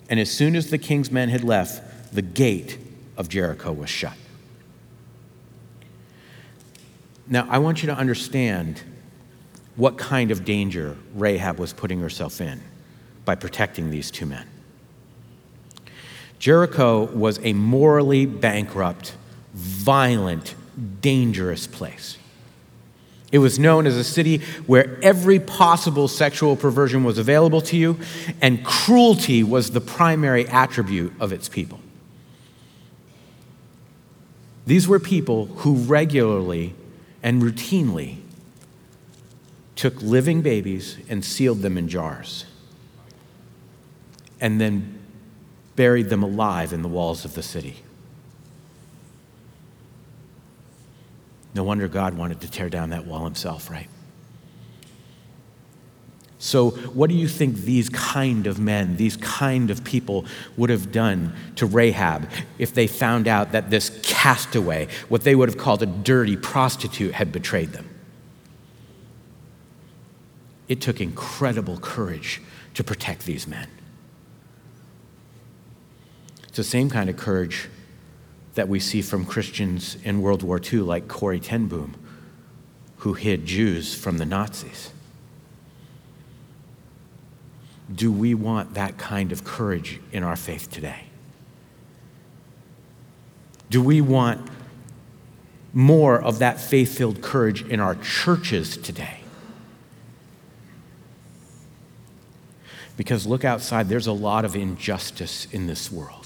And 0.09 0.19
as 0.19 0.29
soon 0.29 0.55
as 0.55 0.69
the 0.69 0.77
king's 0.77 1.09
men 1.09 1.29
had 1.29 1.43
left, 1.43 2.13
the 2.13 2.21
gate 2.21 2.77
of 3.17 3.29
Jericho 3.29 3.71
was 3.71 3.89
shut. 3.89 4.13
Now, 7.27 7.47
I 7.49 7.57
want 7.57 7.81
you 7.81 7.87
to 7.87 7.95
understand 7.95 8.83
what 9.75 9.97
kind 9.97 10.29
of 10.29 10.45
danger 10.45 10.95
Rahab 11.15 11.57
was 11.57 11.73
putting 11.73 11.99
herself 11.99 12.41
in 12.41 12.61
by 13.25 13.33
protecting 13.33 13.89
these 13.89 14.11
two 14.11 14.27
men. 14.27 14.47
Jericho 16.37 17.05
was 17.05 17.39
a 17.41 17.53
morally 17.53 18.27
bankrupt, 18.27 19.15
violent, 19.55 20.53
dangerous 21.01 21.65
place. 21.65 22.19
It 23.33 23.39
was 23.39 23.57
known 23.57 23.87
as 23.87 23.97
a 23.97 24.03
city 24.03 24.41
where 24.67 24.99
every 25.01 25.39
possible 25.39 26.07
sexual 26.07 26.55
perversion 26.55 27.03
was 27.03 27.17
available 27.17 27.61
to 27.61 27.75
you, 27.75 27.99
and 28.43 28.63
cruelty 28.63 29.41
was 29.43 29.71
the 29.71 29.81
primary 29.81 30.47
attribute 30.47 31.13
of 31.19 31.33
its 31.33 31.49
people. 31.49 31.79
These 34.67 34.87
were 34.87 34.99
people 34.99 35.47
who 35.47 35.73
regularly 35.73 36.75
and 37.23 37.41
routinely 37.41 38.17
took 39.75 39.99
living 40.03 40.43
babies 40.43 40.99
and 41.09 41.25
sealed 41.25 41.63
them 41.63 41.75
in 41.75 41.87
jars 41.89 42.45
and 44.39 44.61
then 44.61 44.99
buried 45.75 46.09
them 46.09 46.21
alive 46.21 46.71
in 46.71 46.83
the 46.83 46.87
walls 46.87 47.25
of 47.25 47.33
the 47.33 47.41
city. 47.41 47.77
No 51.53 51.63
wonder 51.63 51.87
God 51.87 52.15
wanted 52.15 52.41
to 52.41 52.49
tear 52.49 52.69
down 52.69 52.89
that 52.89 53.05
wall 53.05 53.25
himself, 53.25 53.69
right? 53.69 53.89
So, 56.39 56.71
what 56.71 57.09
do 57.09 57.15
you 57.15 57.29
think 57.29 57.55
these 57.55 57.87
kind 57.87 58.47
of 58.47 58.59
men, 58.59 58.97
these 58.97 59.15
kind 59.15 59.71
of 59.71 59.85
people 59.85 60.25
would 60.57 60.69
have 60.69 60.91
done 60.91 61.33
to 61.55 61.65
Rahab 61.65 62.29
if 62.57 62.73
they 62.73 62.85
found 62.85 63.29
out 63.29 63.53
that 63.53 63.69
this 63.69 64.01
castaway, 64.03 64.89
what 65.07 65.23
they 65.23 65.35
would 65.35 65.47
have 65.47 65.57
called 65.57 65.81
a 65.81 65.85
dirty 65.85 66.35
prostitute, 66.35 67.13
had 67.13 67.31
betrayed 67.31 67.69
them? 67.69 67.89
It 70.67 70.81
took 70.81 70.99
incredible 70.99 71.77
courage 71.77 72.41
to 72.73 72.83
protect 72.83 73.25
these 73.25 73.47
men. 73.47 73.69
It's 76.49 76.57
the 76.57 76.63
same 76.65 76.89
kind 76.89 77.09
of 77.09 77.15
courage 77.15 77.69
that 78.55 78.69
we 78.69 78.79
see 78.79 79.01
from 79.01 79.25
Christians 79.25 79.97
in 80.03 80.21
World 80.21 80.43
War 80.43 80.61
II, 80.61 80.79
like 80.79 81.07
Corrie 81.07 81.39
ten 81.39 81.67
Boom, 81.67 81.95
who 82.97 83.13
hid 83.13 83.45
Jews 83.45 83.95
from 83.95 84.17
the 84.17 84.25
Nazis. 84.25 84.91
Do 87.93 88.11
we 88.11 88.33
want 88.33 88.75
that 88.75 88.97
kind 88.97 89.31
of 89.31 89.43
courage 89.43 89.99
in 90.11 90.23
our 90.23 90.35
faith 90.35 90.69
today? 90.71 91.05
Do 93.69 93.81
we 93.81 94.01
want 94.01 94.49
more 95.73 96.21
of 96.21 96.39
that 96.39 96.61
faith 96.61 96.95
filled 96.95 97.21
courage 97.21 97.63
in 97.63 97.79
our 97.79 97.95
churches 97.95 98.77
today? 98.77 99.21
Because 102.95 103.25
look 103.25 103.43
outside, 103.43 103.89
there's 103.89 104.05
a 104.05 104.13
lot 104.13 104.45
of 104.45 104.55
injustice 104.55 105.47
in 105.51 105.65
this 105.65 105.91
world. 105.91 106.22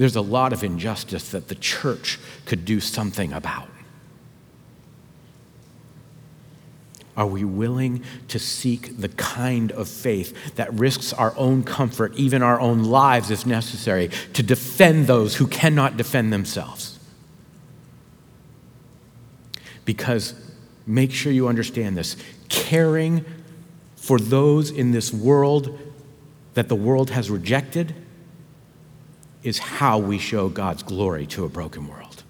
There's 0.00 0.16
a 0.16 0.22
lot 0.22 0.54
of 0.54 0.64
injustice 0.64 1.28
that 1.32 1.48
the 1.48 1.54
church 1.54 2.18
could 2.46 2.64
do 2.64 2.80
something 2.80 3.34
about. 3.34 3.68
Are 7.18 7.26
we 7.26 7.44
willing 7.44 8.02
to 8.28 8.38
seek 8.38 8.98
the 8.98 9.10
kind 9.10 9.70
of 9.72 9.90
faith 9.90 10.54
that 10.54 10.72
risks 10.72 11.12
our 11.12 11.36
own 11.36 11.64
comfort, 11.64 12.14
even 12.16 12.42
our 12.42 12.58
own 12.58 12.84
lives 12.84 13.30
if 13.30 13.44
necessary, 13.44 14.08
to 14.32 14.42
defend 14.42 15.06
those 15.06 15.36
who 15.36 15.46
cannot 15.46 15.98
defend 15.98 16.32
themselves? 16.32 16.98
Because 19.84 20.32
make 20.86 21.12
sure 21.12 21.30
you 21.30 21.46
understand 21.46 21.98
this 21.98 22.16
caring 22.48 23.22
for 23.96 24.18
those 24.18 24.70
in 24.70 24.92
this 24.92 25.12
world 25.12 25.78
that 26.54 26.70
the 26.70 26.74
world 26.74 27.10
has 27.10 27.28
rejected 27.30 27.94
is 29.42 29.58
how 29.58 29.98
we 29.98 30.18
show 30.18 30.48
God's 30.48 30.82
glory 30.82 31.26
to 31.28 31.44
a 31.44 31.48
broken 31.48 31.88
world. 31.88 32.22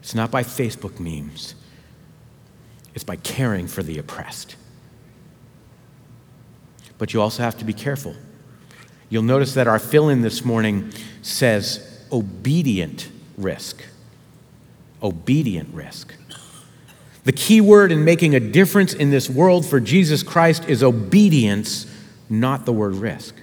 It's 0.00 0.14
not 0.14 0.30
by 0.30 0.42
Facebook 0.42 0.98
memes 0.98 1.54
it's 2.94 3.04
by 3.04 3.16
caring 3.16 3.66
for 3.66 3.82
the 3.82 3.98
oppressed. 3.98 4.56
But 6.98 7.14
you 7.14 7.20
also 7.20 7.42
have 7.42 7.58
to 7.58 7.64
be 7.64 7.72
careful. 7.72 8.14
You'll 9.08 9.22
notice 9.22 9.54
that 9.54 9.66
our 9.66 9.78
fill 9.78 10.08
in 10.08 10.22
this 10.22 10.44
morning 10.44 10.92
says 11.22 12.04
obedient 12.10 13.10
risk. 13.36 13.82
Obedient 15.02 15.72
risk. 15.74 16.14
The 17.24 17.32
key 17.32 17.60
word 17.60 17.92
in 17.92 18.04
making 18.04 18.34
a 18.34 18.40
difference 18.40 18.92
in 18.92 19.10
this 19.10 19.30
world 19.30 19.64
for 19.64 19.80
Jesus 19.80 20.22
Christ 20.22 20.68
is 20.68 20.82
obedience, 20.82 21.86
not 22.28 22.64
the 22.66 22.72
word 22.72 22.94
risk. 22.94 23.34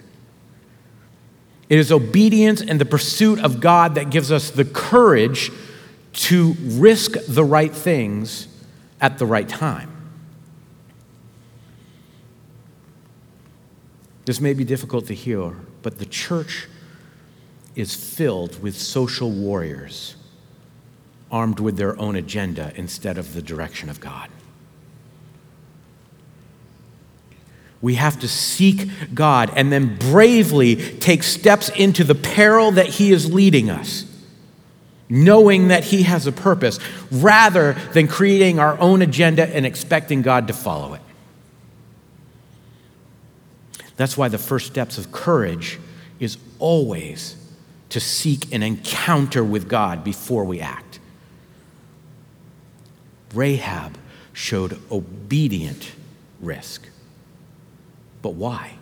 It 1.69 1.77
is 1.77 1.91
obedience 1.91 2.61
and 2.61 2.81
the 2.81 2.85
pursuit 2.85 3.39
of 3.39 3.61
God 3.61 3.95
that 3.95 4.09
gives 4.09 4.31
us 4.31 4.49
the 4.49 4.65
courage 4.65 5.51
to 6.13 6.55
risk 6.63 7.13
the 7.27 7.43
right 7.43 7.73
things 7.73 8.47
at 8.99 9.19
the 9.19 9.25
right 9.25 9.47
time. 9.47 9.91
This 14.25 14.41
may 14.41 14.53
be 14.53 14.63
difficult 14.63 15.05
to 15.07 15.15
hear, 15.15 15.53
but 15.81 15.99
the 15.99 16.05
church 16.05 16.67
is 17.75 17.95
filled 17.95 18.61
with 18.61 18.75
social 18.75 19.31
warriors 19.31 20.15
armed 21.31 21.59
with 21.59 21.77
their 21.77 21.99
own 21.99 22.15
agenda 22.15 22.71
instead 22.75 23.17
of 23.17 23.33
the 23.33 23.41
direction 23.41 23.89
of 23.89 23.99
God. 23.99 24.29
We 27.81 27.95
have 27.95 28.19
to 28.19 28.27
seek 28.27 28.89
God 29.13 29.51
and 29.55 29.71
then 29.71 29.97
bravely 29.97 30.75
take 30.75 31.23
steps 31.23 31.69
into 31.69 32.03
the 32.03 32.15
peril 32.15 32.71
that 32.71 32.87
He 32.87 33.11
is 33.11 33.33
leading 33.33 33.69
us 33.69 34.05
knowing 35.09 35.69
that 35.69 35.83
He 35.85 36.03
has 36.03 36.27
a 36.27 36.31
purpose, 36.31 36.79
rather 37.11 37.73
than 37.93 38.07
creating 38.07 38.59
our 38.59 38.79
own 38.79 39.01
agenda 39.01 39.47
and 39.47 39.65
expecting 39.65 40.21
God 40.21 40.47
to 40.47 40.53
follow 40.53 40.93
it. 40.93 41.01
That's 43.97 44.15
why 44.15 44.29
the 44.29 44.37
first 44.37 44.67
steps 44.67 44.97
of 44.97 45.11
courage 45.11 45.79
is 46.19 46.37
always 46.59 47.35
to 47.89 47.99
seek 47.99 48.53
an 48.53 48.61
encounter 48.61 49.43
with 49.43 49.67
God 49.67 50.03
before 50.03 50.45
we 50.45 50.61
act. 50.61 50.99
Rahab 53.33 53.97
showed 54.31 54.79
obedient 54.91 55.91
risk. 56.39 56.87
But 58.21 58.33
why? 58.33 58.73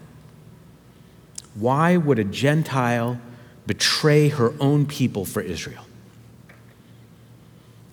Why 1.55 1.97
would 1.97 2.19
a 2.19 2.23
Gentile 2.23 3.19
betray 3.65 4.29
her 4.29 4.53
own 4.59 4.85
people 4.85 5.25
for 5.25 5.41
Israel? 5.41 5.85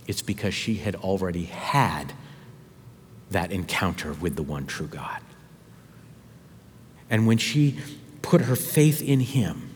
It's 0.07 0.23
because 0.23 0.55
she 0.55 0.77
had 0.77 0.95
already 0.97 1.45
had 1.45 2.13
that 3.31 3.51
encounter 3.51 4.13
with 4.13 4.37
the 4.37 4.43
one 4.43 4.67
true 4.67 4.87
God. 4.87 5.21
And 7.09 7.27
when 7.27 7.39
she 7.39 7.79
put 8.23 8.43
her 8.43 8.57
faith 8.57 9.03
in 9.03 9.21
him, 9.21 9.71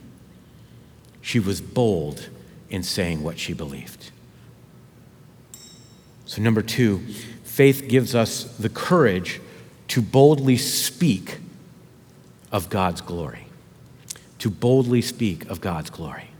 she 1.20 1.38
was 1.38 1.60
bold 1.60 2.28
in 2.70 2.82
saying 2.82 3.22
what 3.22 3.38
she 3.38 3.52
believed. 3.52 4.10
So, 6.24 6.42
number 6.42 6.62
two, 6.62 6.98
faith 7.42 7.86
gives 7.88 8.14
us 8.14 8.44
the 8.58 8.68
courage 8.68 9.40
to 9.88 10.02
boldly 10.02 10.58
speak 10.58 11.38
of 12.50 12.70
God's 12.70 13.00
glory. 13.00 13.46
To 14.40 14.50
boldly 14.50 15.02
speak 15.02 15.48
of 15.50 15.60
God's 15.60 15.90
glory. 15.90 16.30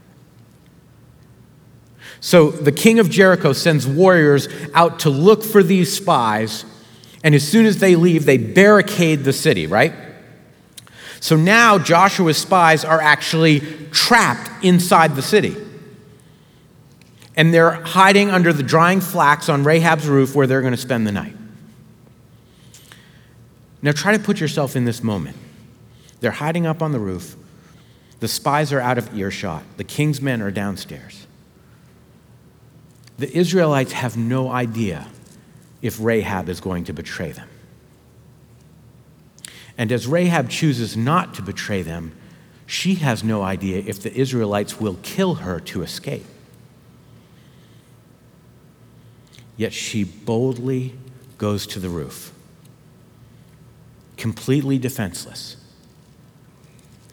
So 2.21 2.51
the 2.51 2.71
king 2.71 2.99
of 2.99 3.09
Jericho 3.09 3.53
sends 3.53 3.87
warriors 3.87 4.47
out 4.73 4.99
to 4.99 5.09
look 5.09 5.43
for 5.43 5.63
these 5.63 5.95
spies, 5.95 6.65
and 7.23 7.35
as 7.35 7.47
soon 7.47 7.65
as 7.65 7.79
they 7.79 7.95
leave, 7.95 8.25
they 8.25 8.37
barricade 8.37 9.23
the 9.23 9.33
city, 9.33 9.67
right? 9.67 9.93
So 11.19 11.35
now 11.35 11.77
Joshua's 11.77 12.37
spies 12.37 12.85
are 12.85 13.01
actually 13.01 13.61
trapped 13.91 14.63
inside 14.63 15.15
the 15.15 15.21
city. 15.21 15.55
And 17.35 17.53
they're 17.53 17.71
hiding 17.71 18.29
under 18.29 18.51
the 18.51 18.63
drying 18.63 19.01
flax 19.01 19.47
on 19.49 19.63
Rahab's 19.63 20.07
roof 20.07 20.35
where 20.35 20.47
they're 20.47 20.61
going 20.61 20.73
to 20.73 20.77
spend 20.77 21.07
the 21.07 21.11
night. 21.11 21.35
Now 23.81 23.91
try 23.91 24.15
to 24.15 24.21
put 24.21 24.41
yourself 24.41 24.75
in 24.75 24.83
this 24.83 25.03
moment. 25.03 25.37
They're 26.19 26.31
hiding 26.31 26.65
up 26.65 26.81
on 26.81 26.91
the 26.91 26.99
roof. 26.99 27.35
The 28.19 28.27
spies 28.27 28.73
are 28.73 28.79
out 28.79 28.97
of 28.97 29.15
earshot. 29.17 29.63
The 29.77 29.83
king's 29.83 30.21
men 30.21 30.41
are 30.41 30.51
downstairs. 30.51 31.25
The 33.17 33.35
Israelites 33.37 33.91
have 33.93 34.17
no 34.17 34.49
idea 34.49 35.07
if 35.81 35.99
Rahab 35.99 36.49
is 36.49 36.59
going 36.59 36.85
to 36.85 36.93
betray 36.93 37.31
them. 37.31 37.47
And 39.77 39.91
as 39.91 40.07
Rahab 40.07 40.49
chooses 40.49 40.97
not 40.97 41.33
to 41.35 41.41
betray 41.41 41.81
them, 41.81 42.13
she 42.65 42.95
has 42.95 43.23
no 43.23 43.41
idea 43.41 43.81
if 43.85 44.01
the 44.01 44.13
Israelites 44.13 44.79
will 44.79 44.97
kill 45.01 45.35
her 45.35 45.59
to 45.61 45.81
escape. 45.81 46.25
Yet 49.57 49.73
she 49.73 50.03
boldly 50.03 50.95
goes 51.37 51.65
to 51.67 51.79
the 51.79 51.89
roof, 51.89 52.33
completely 54.17 54.77
defenseless 54.77 55.57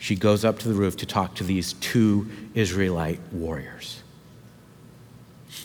she 0.07 0.15
goes 0.15 0.45
up 0.45 0.61
to 0.61 0.69
the 0.69 0.75
roof 0.75 0.97
to 0.97 1.05
talk 1.05 1.35
to 1.35 1.43
these 1.43 1.73
two 1.73 2.31
Israelite 2.55 3.19
warriors. 3.33 4.05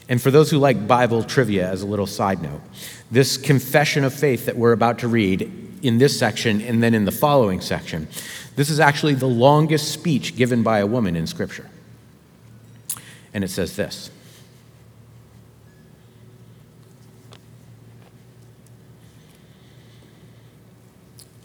And 0.09 0.19
for 0.19 0.31
those 0.31 0.49
who 0.49 0.57
like 0.57 0.87
Bible 0.87 1.23
trivia, 1.23 1.69
as 1.69 1.83
a 1.83 1.85
little 1.85 2.07
side 2.07 2.41
note, 2.41 2.61
this 3.11 3.37
confession 3.37 4.03
of 4.03 4.15
faith 4.15 4.47
that 4.47 4.57
we're 4.57 4.71
about 4.71 4.97
to 4.97 5.07
read 5.07 5.43
in 5.83 5.99
this 5.99 6.17
section 6.17 6.59
and 6.59 6.81
then 6.81 6.95
in 6.95 7.05
the 7.05 7.11
following 7.11 7.61
section, 7.61 8.07
this 8.55 8.71
is 8.71 8.79
actually 8.79 9.13
the 9.13 9.27
longest 9.27 9.91
speech 9.91 10.35
given 10.35 10.63
by 10.63 10.79
a 10.79 10.87
woman 10.87 11.15
in 11.15 11.27
Scripture. 11.27 11.69
And 13.35 13.43
it 13.43 13.51
says 13.51 13.75
this. 13.75 14.09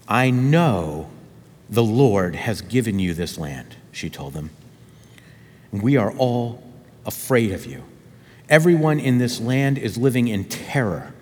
I 0.09 0.31
know 0.31 1.11
the 1.69 1.83
Lord 1.83 2.37
has 2.37 2.63
given 2.63 2.99
you 2.99 3.15
this 3.15 3.39
land, 3.39 3.77
she 3.93 4.09
told 4.09 4.35
them. 4.35 4.51
We 5.73 5.97
are 5.97 6.13
all 6.13 6.63
afraid 7.05 7.53
of 7.53 7.67
you. 7.67 7.83
Everyone 8.49 9.01
in 9.01 9.19
this 9.19 9.41
land 9.41 9.79
is 9.79 9.99
living 9.99 10.29
in 10.29 10.45
terror. 10.45 11.13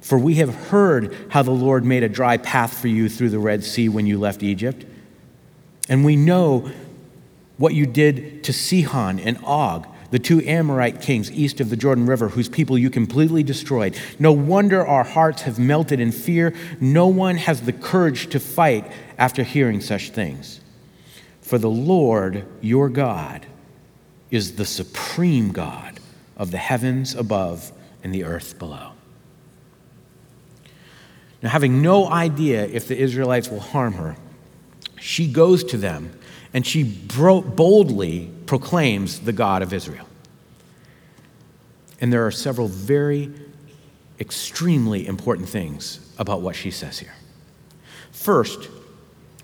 For 0.00 0.18
we 0.18 0.36
have 0.36 0.54
heard 0.54 1.14
how 1.30 1.42
the 1.42 1.50
Lord 1.50 1.84
made 1.84 2.02
a 2.02 2.08
dry 2.08 2.36
path 2.36 2.78
for 2.78 2.88
you 2.88 3.08
through 3.08 3.30
the 3.30 3.38
Red 3.38 3.64
Sea 3.64 3.88
when 3.88 4.06
you 4.06 4.18
left 4.18 4.42
Egypt. 4.42 4.86
And 5.88 6.04
we 6.04 6.16
know 6.16 6.70
what 7.56 7.74
you 7.74 7.86
did 7.86 8.44
to 8.44 8.52
Sihon 8.52 9.18
and 9.18 9.38
Og, 9.44 9.86
the 10.10 10.18
two 10.18 10.40
Amorite 10.46 11.02
kings 11.02 11.30
east 11.32 11.60
of 11.60 11.68
the 11.68 11.76
Jordan 11.76 12.06
River, 12.06 12.28
whose 12.28 12.48
people 12.48 12.78
you 12.78 12.88
completely 12.88 13.42
destroyed. 13.42 13.98
No 14.18 14.32
wonder 14.32 14.86
our 14.86 15.04
hearts 15.04 15.42
have 15.42 15.58
melted 15.58 15.98
in 15.98 16.12
fear. 16.12 16.54
No 16.80 17.08
one 17.08 17.36
has 17.36 17.62
the 17.62 17.72
courage 17.72 18.28
to 18.30 18.40
fight 18.40 18.90
after 19.18 19.42
hearing 19.42 19.80
such 19.80 20.10
things. 20.10 20.60
For 21.42 21.58
the 21.58 21.70
Lord 21.70 22.46
your 22.60 22.88
God 22.88 23.46
is 24.30 24.56
the 24.56 24.64
supreme 24.64 25.50
God 25.50 25.98
of 26.36 26.50
the 26.50 26.58
heavens 26.58 27.14
above 27.14 27.72
and 28.04 28.14
the 28.14 28.24
earth 28.24 28.58
below. 28.58 28.92
Now, 31.42 31.50
having 31.50 31.82
no 31.82 32.08
idea 32.08 32.66
if 32.66 32.88
the 32.88 32.96
Israelites 32.96 33.48
will 33.48 33.60
harm 33.60 33.94
her, 33.94 34.16
she 35.00 35.30
goes 35.30 35.62
to 35.64 35.76
them 35.76 36.18
and 36.52 36.66
she 36.66 36.82
boldly 36.82 38.30
proclaims 38.46 39.20
the 39.20 39.32
God 39.32 39.62
of 39.62 39.72
Israel. 39.72 40.06
And 42.00 42.12
there 42.12 42.26
are 42.26 42.30
several 42.30 42.68
very 42.68 43.32
extremely 44.20 45.06
important 45.06 45.48
things 45.48 46.12
about 46.18 46.40
what 46.40 46.56
she 46.56 46.70
says 46.70 46.98
here. 46.98 47.14
First, 48.10 48.68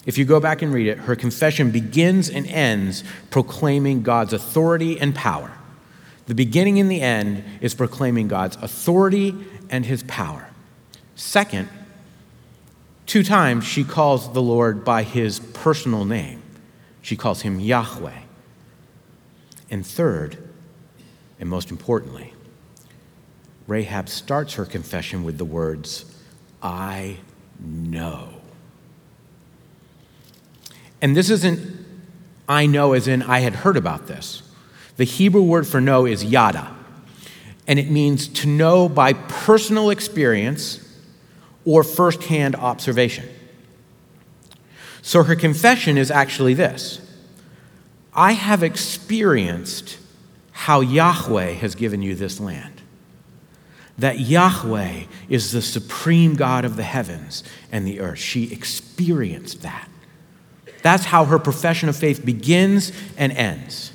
if 0.07 0.19
you 0.19 0.25
go 0.25 0.41
back 0.41 0.63
and 0.63 0.73
read 0.73 0.87
it, 0.87 0.99
her 0.99 1.17
confession 1.17 1.71
begins 1.71 2.29
and 2.29 2.47
ends 2.47 3.05
proclaiming 3.31 4.03
God's 4.03 4.33
authority 4.33 5.01
and 5.01 5.15
power. 5.15 5.53
The 6.27 6.35
beginning 6.35 6.79
and 6.79 6.91
the 6.91 7.01
end 7.01 7.45
is 7.61 7.75
proclaiming 7.75 8.29
God's 8.29 8.57
authority 8.57 9.35
and 9.71 9.87
his 9.87 10.03
power. 10.05 10.49
Second, 11.17 11.69
two 13.07 13.23
times 13.23 13.65
she 13.65 13.85
calls 13.85 14.33
the 14.33 14.43
Lord 14.43 14.85
by 14.85 15.03
his 15.03 15.41
personal 15.41 16.05
name. 16.05 16.43
She 17.03 17.17
calls 17.17 17.43
him 17.43 17.61
Yahweh. 17.61 18.21
And 19.71 19.87
third, 19.87 20.39
and 21.41 21.49
most 21.49 21.71
importantly, 21.71 22.33
Rahab 23.67 24.09
starts 24.09 24.55
her 24.55 24.67
confession 24.67 25.25
with 25.25 25.39
the 25.39 25.45
words, 25.45 26.05
I 26.63 27.19
know. 27.59 28.34
And 31.05 31.15
this 31.15 31.29
isn't, 31.29 31.61
I 32.49 32.65
know, 32.65 32.95
as 32.95 33.07
in 33.07 33.21
I 33.25 33.41
had 33.41 33.57
heard 33.57 33.77
about 33.77 34.07
this. 34.07 34.43
The 34.97 35.05
Hebrew 35.05 35.43
word 35.43 35.67
for 35.67 35.79
know 35.79 36.07
is 36.07 36.25
yada, 36.25 36.75
and 37.67 37.79
it 37.79 37.91
means 37.91 38.27
to 38.29 38.49
know 38.49 38.89
by 38.89 39.13
personal 39.13 39.91
experience 39.91 40.81
or 41.67 41.85
firsthand 41.85 42.57
observation. 42.57 43.29
So 45.03 45.25
her 45.25 45.37
confession 45.37 45.99
is 45.99 46.11
actually 46.11 46.55
this 46.55 47.07
I 48.15 48.33
have 48.33 48.63
experienced 48.63 49.99
how 50.53 50.81
Yahweh 50.81 51.53
has 51.53 51.75
given 51.75 52.01
you 52.01 52.15
this 52.15 52.41
land. 52.41 52.81
That 53.99 54.21
Yahweh 54.21 55.03
is 55.29 55.53
the 55.53 55.61
supreme 55.61 56.35
God 56.35 56.65
of 56.65 56.77
the 56.77 56.83
heavens 56.83 57.45
and 57.71 57.87
the 57.87 58.01
earth. 58.01 58.21
She 58.21 58.51
experienced 58.51 59.61
that. 59.61 59.91
That's 60.85 61.07
how 61.07 61.25
her 61.25 61.39
profession 61.39 61.89
of 61.89 61.97
faith 61.97 62.27
begins 62.27 62.93
and 63.17 63.33
ends. 63.33 63.91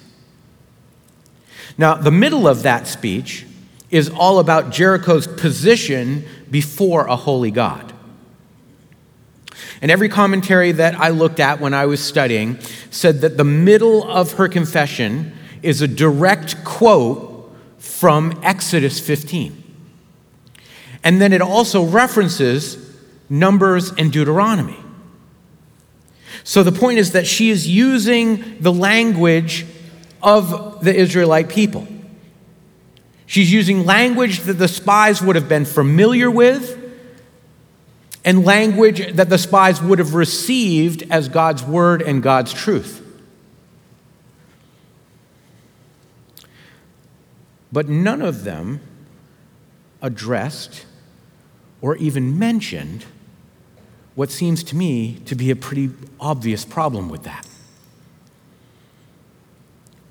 Now, 1.78 1.94
the 1.94 2.10
middle 2.10 2.48
of 2.48 2.64
that 2.64 2.88
speech 2.88 3.46
is 3.92 4.10
all 4.10 4.40
about 4.40 4.72
Jericho's 4.72 5.28
position 5.28 6.26
before 6.50 7.06
a 7.06 7.16
holy 7.16 7.52
God. 7.52 7.94
And 9.84 9.92
every 9.92 10.10
commentary 10.10 10.72
that 10.72 10.96
I 11.00 11.10
looked 11.10 11.40
at 11.40 11.62
when 11.62 11.76
I 11.76 11.86
was 11.86 12.04
studying 12.04 12.60
said 12.90 13.22
that 13.22 13.38
the 13.38 13.44
middle 13.44 14.04
of 14.10 14.34
her 14.34 14.48
confession 14.48 15.38
is 15.62 15.84
a 15.84 15.88
direct 15.88 16.64
quote 16.64 17.56
from 17.78 18.40
Exodus 18.42 19.00
15. 19.00 19.64
And 21.04 21.22
then 21.22 21.34
it 21.34 21.42
also 21.44 21.84
references 21.84 22.84
Numbers 23.30 23.92
and 23.92 24.12
Deuteronomy. 24.12 24.80
So 26.44 26.64
the 26.64 26.72
point 26.72 27.00
is 27.00 27.12
that 27.12 27.28
she 27.28 27.50
is 27.50 27.68
using 27.68 28.60
the 28.60 28.72
language 28.72 29.66
of 30.22 30.84
the 30.84 30.96
Israelite 30.96 31.50
people. 31.50 31.88
She's 33.26 33.52
using 33.52 33.86
language 33.86 34.42
that 34.42 34.54
the 34.54 34.68
spies 34.68 35.22
would 35.22 35.36
have 35.36 35.48
been 35.48 35.66
familiar 35.66 36.32
with 36.32 36.78
and 38.26 38.44
language 38.44 39.16
that 39.16 39.30
the 39.30 39.38
spies 39.38 39.82
would 39.82 40.00
have 40.00 40.14
received 40.14 41.04
as 41.12 41.30
God's 41.30 41.64
word 41.64 42.02
and 42.02 42.24
God's 42.24 42.54
truth. 42.54 43.06
But 47.72 47.88
none 47.88 48.22
of 48.22 48.44
them 48.44 48.82
addressed 50.02 50.86
or 51.82 51.96
even 51.98 52.38
mentioned 52.38 53.06
what 54.20 54.30
seems 54.30 54.64
to 54.66 54.76
me 54.76 55.14
to 55.24 55.34
be 55.34 55.50
a 55.50 55.56
pretty 55.56 55.90
obvious 56.20 56.66
problem 56.66 57.08
with 57.08 57.24
that. 57.24 57.48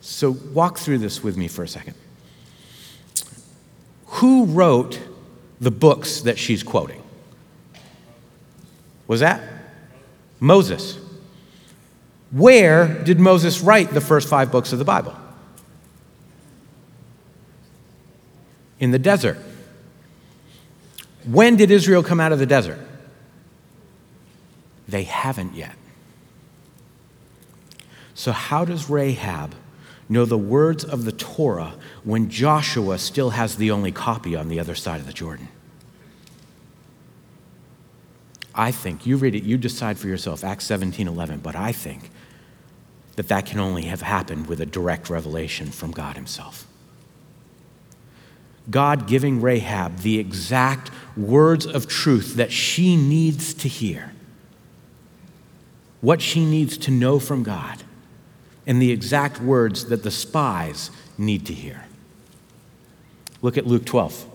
So, 0.00 0.30
walk 0.30 0.78
through 0.78 0.96
this 0.96 1.22
with 1.22 1.36
me 1.36 1.46
for 1.46 1.62
a 1.62 1.68
second. 1.68 1.92
Who 4.06 4.46
wrote 4.46 4.98
the 5.60 5.70
books 5.70 6.22
that 6.22 6.38
she's 6.38 6.62
quoting? 6.62 7.02
Was 9.08 9.20
that? 9.20 9.42
Moses. 10.40 10.98
Where 12.30 12.86
did 13.04 13.20
Moses 13.20 13.60
write 13.60 13.90
the 13.90 14.00
first 14.00 14.26
five 14.26 14.50
books 14.50 14.72
of 14.72 14.78
the 14.78 14.86
Bible? 14.86 15.14
In 18.80 18.90
the 18.90 18.98
desert. 18.98 19.36
When 21.26 21.56
did 21.56 21.70
Israel 21.70 22.02
come 22.02 22.20
out 22.20 22.32
of 22.32 22.38
the 22.38 22.46
desert? 22.46 22.87
They 24.88 25.04
haven't 25.04 25.54
yet. 25.54 25.76
So, 28.14 28.32
how 28.32 28.64
does 28.64 28.90
Rahab 28.90 29.54
know 30.08 30.24
the 30.24 30.38
words 30.38 30.82
of 30.82 31.04
the 31.04 31.12
Torah 31.12 31.74
when 32.02 32.30
Joshua 32.30 32.98
still 32.98 33.30
has 33.30 33.56
the 33.56 33.70
only 33.70 33.92
copy 33.92 34.34
on 34.34 34.48
the 34.48 34.58
other 34.58 34.74
side 34.74 35.00
of 35.00 35.06
the 35.06 35.12
Jordan? 35.12 35.48
I 38.54 38.72
think, 38.72 39.06
you 39.06 39.16
read 39.16 39.36
it, 39.36 39.44
you 39.44 39.56
decide 39.56 39.98
for 39.98 40.08
yourself, 40.08 40.42
Acts 40.42 40.64
17 40.64 41.06
11, 41.06 41.38
but 41.40 41.54
I 41.54 41.70
think 41.70 42.10
that 43.14 43.28
that 43.28 43.46
can 43.46 43.60
only 43.60 43.82
have 43.82 44.02
happened 44.02 44.48
with 44.48 44.60
a 44.60 44.66
direct 44.66 45.10
revelation 45.10 45.70
from 45.70 45.92
God 45.92 46.16
Himself. 46.16 46.66
God 48.70 49.06
giving 49.06 49.40
Rahab 49.40 49.98
the 49.98 50.18
exact 50.18 50.90
words 51.16 51.66
of 51.66 51.86
truth 51.86 52.34
that 52.34 52.52
she 52.52 52.96
needs 52.96 53.54
to 53.54 53.68
hear, 53.68 54.12
what 56.00 56.22
she 56.22 56.44
needs 56.44 56.78
to 56.78 56.90
know 56.90 57.18
from 57.18 57.42
God, 57.42 57.82
and 58.66 58.80
the 58.80 58.92
exact 58.92 59.40
words 59.40 59.86
that 59.86 60.02
the 60.02 60.10
spies 60.10 60.90
need 61.16 61.46
to 61.46 61.54
hear. 61.54 61.86
Look 63.42 63.56
at 63.56 63.66
Luke 63.66 63.84
12. 63.84 64.26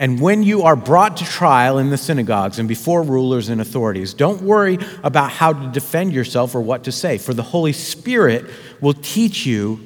And 0.00 0.20
when 0.20 0.44
you 0.44 0.62
are 0.62 0.76
brought 0.76 1.16
to 1.16 1.24
trial 1.24 1.78
in 1.78 1.90
the 1.90 1.96
synagogues 1.96 2.60
and 2.60 2.68
before 2.68 3.02
rulers 3.02 3.48
and 3.48 3.60
authorities, 3.60 4.14
don't 4.14 4.42
worry 4.42 4.78
about 5.02 5.32
how 5.32 5.52
to 5.52 5.68
defend 5.72 6.12
yourself 6.12 6.54
or 6.54 6.60
what 6.60 6.84
to 6.84 6.92
say, 6.92 7.18
for 7.18 7.34
the 7.34 7.42
Holy 7.42 7.72
Spirit 7.72 8.46
will 8.80 8.94
teach 8.94 9.44
you 9.44 9.80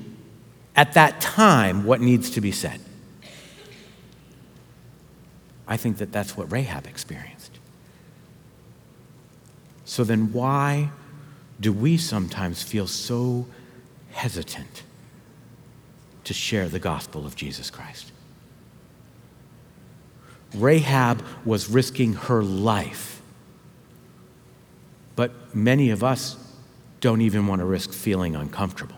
at 0.77 0.93
that 0.95 1.21
time 1.21 1.85
what 1.85 2.01
needs 2.01 2.31
to 2.31 2.43
be 2.43 2.53
said. 2.53 2.79
I 5.67 5.79
think 5.79 5.97
that 5.99 6.13
that's 6.13 6.37
what 6.37 6.53
Rahab 6.53 6.87
experienced. 6.87 7.32
So 9.93 10.05
then, 10.05 10.33
why 10.33 10.89
do 11.61 11.71
we 11.71 11.99
sometimes 11.99 12.63
feel 12.63 12.87
so 12.87 13.45
hesitant 14.13 14.85
to 16.25 16.33
share 16.33 16.67
the 16.71 16.79
gospel 16.79 17.27
of 17.27 17.37
Jesus 17.37 17.69
Christ? 17.69 18.11
Rahab 20.55 21.23
was 21.45 21.69
risking 21.69 22.15
her 22.15 22.43
life. 22.43 23.21
But 25.15 25.55
many 25.55 25.91
of 25.91 26.03
us 26.03 26.39
don't 27.03 27.21
even 27.21 27.47
want 27.47 27.61
to 27.61 27.67
risk 27.67 27.93
feeling 27.93 28.35
uncomfortable. 28.35 28.97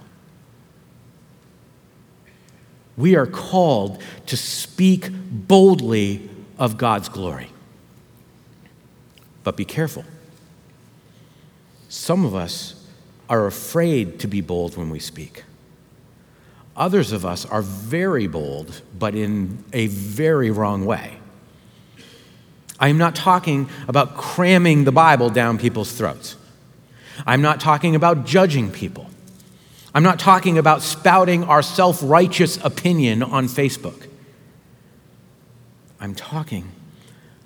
We 2.96 3.16
are 3.16 3.26
called 3.26 4.00
to 4.26 4.36
speak 4.36 5.08
boldly 5.12 6.30
of 6.56 6.78
God's 6.78 7.08
glory. 7.08 7.50
But 9.42 9.56
be 9.56 9.64
careful. 9.64 10.04
Some 11.94 12.24
of 12.24 12.34
us 12.34 12.74
are 13.28 13.46
afraid 13.46 14.18
to 14.18 14.26
be 14.26 14.40
bold 14.40 14.76
when 14.76 14.90
we 14.90 14.98
speak. 14.98 15.44
Others 16.76 17.12
of 17.12 17.24
us 17.24 17.46
are 17.46 17.62
very 17.62 18.26
bold, 18.26 18.82
but 18.98 19.14
in 19.14 19.62
a 19.72 19.86
very 19.86 20.50
wrong 20.50 20.84
way. 20.86 21.18
I 22.80 22.88
am 22.88 22.98
not 22.98 23.14
talking 23.14 23.68
about 23.86 24.16
cramming 24.16 24.82
the 24.82 24.90
Bible 24.90 25.30
down 25.30 25.56
people's 25.56 25.92
throats. 25.92 26.34
I'm 27.24 27.42
not 27.42 27.60
talking 27.60 27.94
about 27.94 28.26
judging 28.26 28.72
people. 28.72 29.08
I'm 29.94 30.02
not 30.02 30.18
talking 30.18 30.58
about 30.58 30.82
spouting 30.82 31.44
our 31.44 31.62
self 31.62 32.00
righteous 32.02 32.56
opinion 32.64 33.22
on 33.22 33.46
Facebook. 33.46 34.08
I'm 36.00 36.16
talking 36.16 36.72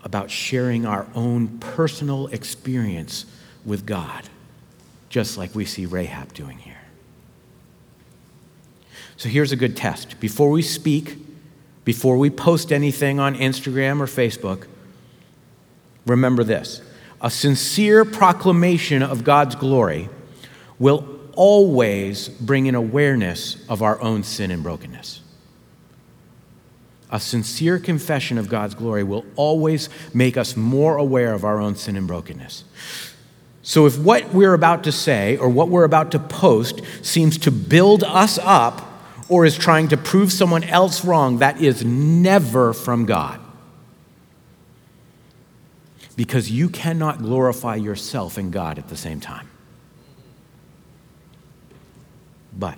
about 0.03 0.31
sharing 0.31 0.87
our 0.87 1.07
own 1.15 1.59
personal 1.59 2.29
experience 2.29 3.27
with 3.67 3.85
God, 3.85 4.31
just 5.09 5.39
like 5.39 5.55
we 5.55 5.65
see 5.65 5.87
Rahab 5.87 6.35
doing 6.35 6.59
here. 6.59 6.75
So 9.17 9.29
here's 9.29 9.53
a 9.53 9.57
good 9.57 9.77
test. 9.77 10.21
Before 10.21 10.51
we 10.51 10.63
speak, 10.63 11.17
before 11.85 12.19
we 12.19 12.31
post 12.31 12.73
anything 12.73 13.19
on 13.19 13.35
Instagram 13.35 14.01
or 14.01 14.07
Facebook, 14.07 14.67
remember 16.07 16.45
this 16.45 16.83
a 17.21 17.31
sincere 17.31 18.05
proclamation 18.05 19.03
of 19.03 19.25
God's 19.25 19.55
glory 19.57 20.09
will 20.79 21.19
always 21.35 22.29
bring 22.29 22.69
an 22.69 22.75
awareness 22.75 23.57
of 23.69 23.83
our 23.83 24.01
own 24.01 24.23
sin 24.23 24.51
and 24.51 24.63
brokenness. 24.63 25.23
A 27.11 27.19
sincere 27.19 27.79
confession 27.79 28.39
of 28.39 28.49
God's 28.49 28.75
glory 28.75 29.03
will 29.03 29.25
always 29.35 29.89
make 30.13 30.37
us 30.37 30.57
more 30.57 30.97
aware 30.97 31.33
of 31.33 31.45
our 31.45 31.59
own 31.59 31.75
sin 31.75 31.97
and 31.97 32.07
brokenness. 32.07 32.65
So, 33.63 33.87
if 33.87 33.99
what 33.99 34.33
we're 34.33 34.55
about 34.55 34.85
to 34.85 34.93
say 34.93 35.37
or 35.37 35.49
what 35.49 35.69
we're 35.69 35.85
about 35.85 36.13
to 36.13 36.19
post 36.19 36.81
seems 37.03 37.37
to 37.39 37.51
build 37.51 38.05
us 38.05 38.39
up 38.43 38.85
or 39.29 39.45
is 39.45 39.59
trying 39.59 39.89
to 39.89 39.97
prove 39.97 40.33
someone 40.33 40.65
else 40.65 41.05
wrong, 41.05 41.39
that 41.39 41.61
is 41.61 41.85
never 41.85 42.73
from 42.73 43.05
God 43.05 43.41
because 46.19 46.51
you 46.51 46.69
cannot 46.69 47.19
glorify 47.19 47.77
yourself 47.77 48.39
and 48.39 48.53
God 48.53 48.77
at 48.77 48.89
the 48.89 48.97
same 48.97 49.21
time. 49.21 49.49
But 52.59 52.77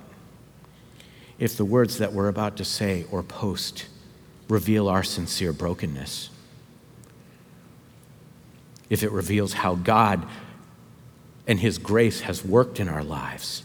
if 1.39 1.57
the 1.57 1.65
words 1.65 1.97
that 1.97 2.13
we're 2.13 2.27
about 2.27 2.57
to 2.57 2.63
say 2.63 3.03
or 3.09 3.23
post 3.23 3.87
reveal 4.47 4.87
our 4.87 5.01
sincere 5.01 5.53
brokenness, 5.53 6.29
if 8.91 9.01
it 9.01 9.11
reveals 9.11 9.53
how 9.53 9.73
God 9.73 10.23
and 11.47 11.59
His 11.59 11.77
grace 11.77 12.21
has 12.21 12.43
worked 12.45 12.79
in 12.79 12.87
our 12.87 13.03
lives, 13.03 13.63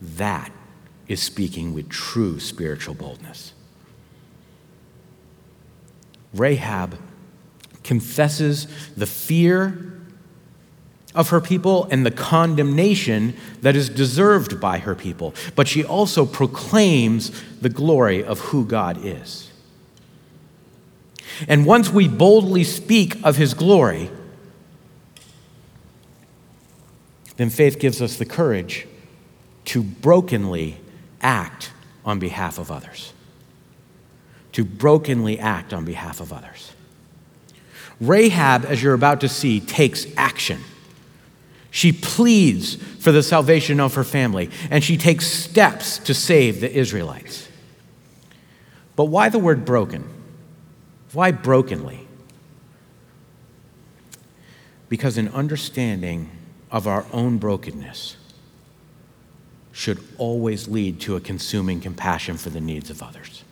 that 0.00 0.52
is 1.08 1.22
speaking 1.22 1.74
with 1.74 1.88
true 1.88 2.40
spiritual 2.40 2.94
boldness. 2.94 3.52
Rahab 6.34 6.98
confesses 7.84 8.66
the 8.96 9.06
fear 9.06 9.92
of 11.14 11.28
her 11.28 11.40
people 11.40 11.84
and 11.90 12.06
the 12.06 12.10
condemnation 12.10 13.36
that 13.60 13.76
is 13.76 13.88
deserved 13.88 14.60
by 14.60 14.78
her 14.78 14.94
people, 14.94 15.34
but 15.54 15.68
she 15.68 15.84
also 15.84 16.24
proclaims 16.24 17.30
the 17.60 17.68
glory 17.68 18.24
of 18.24 18.40
who 18.40 18.64
God 18.64 19.04
is. 19.04 19.50
And 21.48 21.66
once 21.66 21.90
we 21.90 22.08
boldly 22.08 22.64
speak 22.64 23.16
of 23.22 23.36
his 23.36 23.54
glory, 23.54 24.10
then 27.42 27.50
faith 27.50 27.80
gives 27.80 28.00
us 28.00 28.18
the 28.18 28.24
courage 28.24 28.86
to 29.64 29.82
brokenly 29.82 30.76
act 31.20 31.72
on 32.04 32.20
behalf 32.20 32.56
of 32.56 32.70
others. 32.70 33.12
To 34.52 34.64
brokenly 34.64 35.40
act 35.40 35.72
on 35.72 35.84
behalf 35.84 36.20
of 36.20 36.32
others. 36.32 36.72
Rahab, 38.00 38.64
as 38.64 38.80
you're 38.80 38.94
about 38.94 39.22
to 39.22 39.28
see, 39.28 39.58
takes 39.58 40.06
action. 40.16 40.60
She 41.72 41.90
pleads 41.90 42.76
for 42.76 43.10
the 43.10 43.24
salvation 43.24 43.80
of 43.80 43.94
her 43.94 44.04
family, 44.04 44.48
and 44.70 44.84
she 44.84 44.96
takes 44.96 45.26
steps 45.26 45.98
to 45.98 46.14
save 46.14 46.60
the 46.60 46.72
Israelites. 46.72 47.48
But 48.94 49.06
why 49.06 49.30
the 49.30 49.40
word 49.40 49.64
broken? 49.64 50.08
Why 51.12 51.32
brokenly? 51.32 52.06
Because 54.88 55.18
an 55.18 55.26
understanding 55.30 56.30
of 56.72 56.88
our 56.88 57.04
own 57.12 57.36
brokenness 57.36 58.16
should 59.72 60.02
always 60.18 60.66
lead 60.66 61.00
to 61.00 61.16
a 61.16 61.20
consuming 61.20 61.80
compassion 61.80 62.36
for 62.36 62.50
the 62.50 62.60
needs 62.60 62.90
of 62.90 63.02
others. 63.02 63.44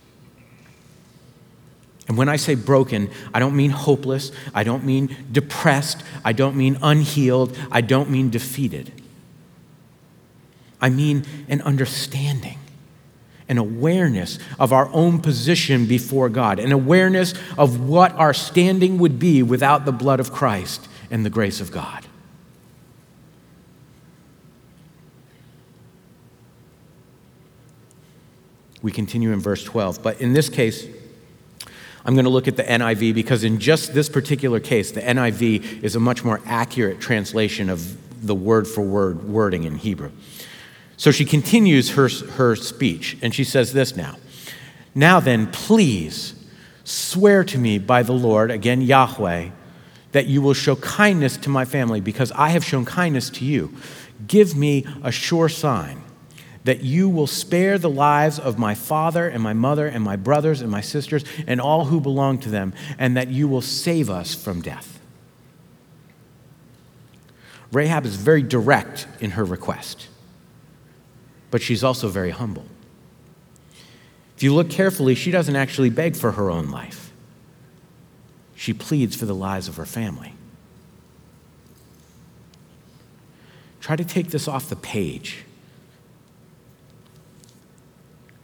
And 2.07 2.17
when 2.17 2.27
I 2.27 2.35
say 2.35 2.55
broken, 2.55 3.09
I 3.33 3.39
don't 3.39 3.55
mean 3.55 3.71
hopeless, 3.71 4.31
I 4.53 4.63
don't 4.63 4.83
mean 4.83 5.15
depressed, 5.31 6.03
I 6.25 6.33
don't 6.33 6.55
mean 6.55 6.77
unhealed, 6.81 7.57
I 7.71 7.81
don't 7.81 8.09
mean 8.09 8.29
defeated. 8.29 8.91
I 10.81 10.89
mean 10.89 11.25
an 11.47 11.61
understanding, 11.61 12.57
an 13.47 13.59
awareness 13.59 14.39
of 14.59 14.73
our 14.73 14.89
own 14.91 15.19
position 15.19 15.85
before 15.85 16.27
God, 16.27 16.59
an 16.59 16.71
awareness 16.71 17.33
of 17.57 17.87
what 17.87 18.11
our 18.13 18.33
standing 18.33 18.97
would 18.97 19.19
be 19.19 19.43
without 19.43 19.85
the 19.85 19.91
blood 19.91 20.19
of 20.19 20.33
Christ 20.33 20.87
and 21.11 21.23
the 21.23 21.29
grace 21.29 21.61
of 21.61 21.71
God. 21.71 22.07
We 28.81 28.91
continue 28.91 29.31
in 29.31 29.39
verse 29.39 29.63
12, 29.63 30.01
but 30.01 30.19
in 30.19 30.33
this 30.33 30.49
case, 30.49 30.87
I'm 32.03 32.15
going 32.15 32.25
to 32.25 32.31
look 32.31 32.47
at 32.47 32.57
the 32.57 32.63
NIV 32.63 33.13
because, 33.13 33.43
in 33.43 33.59
just 33.59 33.93
this 33.93 34.09
particular 34.09 34.59
case, 34.59 34.91
the 34.91 35.01
NIV 35.01 35.83
is 35.83 35.95
a 35.95 35.99
much 35.99 36.23
more 36.23 36.41
accurate 36.45 36.99
translation 36.99 37.69
of 37.69 38.25
the 38.25 38.33
word 38.33 38.67
for 38.67 38.81
word 38.81 39.23
wording 39.23 39.65
in 39.65 39.75
Hebrew. 39.77 40.11
So 40.97 41.11
she 41.11 41.25
continues 41.25 41.91
her, 41.91 42.09
her 42.09 42.55
speech, 42.55 43.17
and 43.21 43.33
she 43.33 43.43
says 43.43 43.73
this 43.73 43.95
now 43.95 44.17
Now 44.95 45.19
then, 45.19 45.47
please 45.47 46.33
swear 46.83 47.43
to 47.43 47.57
me 47.57 47.77
by 47.77 48.03
the 48.03 48.13
Lord, 48.13 48.49
again, 48.49 48.81
Yahweh, 48.81 49.49
that 50.11 50.25
you 50.25 50.41
will 50.41 50.53
show 50.53 50.75
kindness 50.77 51.37
to 51.37 51.49
my 51.49 51.65
family 51.65 52.01
because 52.01 52.31
I 52.33 52.49
have 52.49 52.65
shown 52.65 52.85
kindness 52.85 53.29
to 53.31 53.45
you. 53.45 53.75
Give 54.27 54.55
me 54.55 54.85
a 55.03 55.11
sure 55.11 55.49
sign 55.49 56.00
that 56.63 56.83
you 56.83 57.09
will 57.09 57.27
spare 57.27 57.77
the 57.77 57.89
lives 57.89 58.37
of 58.37 58.59
my 58.59 58.75
father 58.75 59.27
and 59.27 59.41
my 59.41 59.53
mother 59.53 59.87
and 59.87 60.03
my 60.03 60.15
brothers 60.15 60.61
and 60.61 60.69
my 60.69 60.81
sisters 60.81 61.23
and 61.47 61.59
all 61.59 61.85
who 61.85 61.99
belong 61.99 62.37
to 62.39 62.49
them, 62.49 62.73
and 62.97 63.17
that 63.17 63.29
you 63.29 63.47
will 63.47 63.61
save 63.61 64.09
us 64.09 64.35
from 64.35 64.61
death. 64.61 64.99
Rahab 67.71 68.05
is 68.05 68.15
very 68.15 68.43
direct 68.43 69.07
in 69.19 69.31
her 69.31 69.45
request, 69.45 70.07
but 71.49 71.61
she's 71.61 71.83
also 71.83 72.09
very 72.09 72.31
humble. 72.31 72.65
If 74.35 74.43
you 74.43 74.53
look 74.53 74.69
carefully, 74.69 75.15
she 75.15 75.31
doesn't 75.31 75.55
actually 75.55 75.89
beg 75.89 76.15
for 76.15 76.33
her 76.33 76.49
own 76.49 76.69
life, 76.69 77.11
she 78.55 78.73
pleads 78.73 79.15
for 79.15 79.25
the 79.25 79.35
lives 79.35 79.67
of 79.67 79.77
her 79.77 79.85
family. 79.85 80.33
Try 83.79 83.95
to 83.95 84.05
take 84.05 84.29
this 84.29 84.47
off 84.47 84.69
the 84.69 84.75
page 84.75 85.43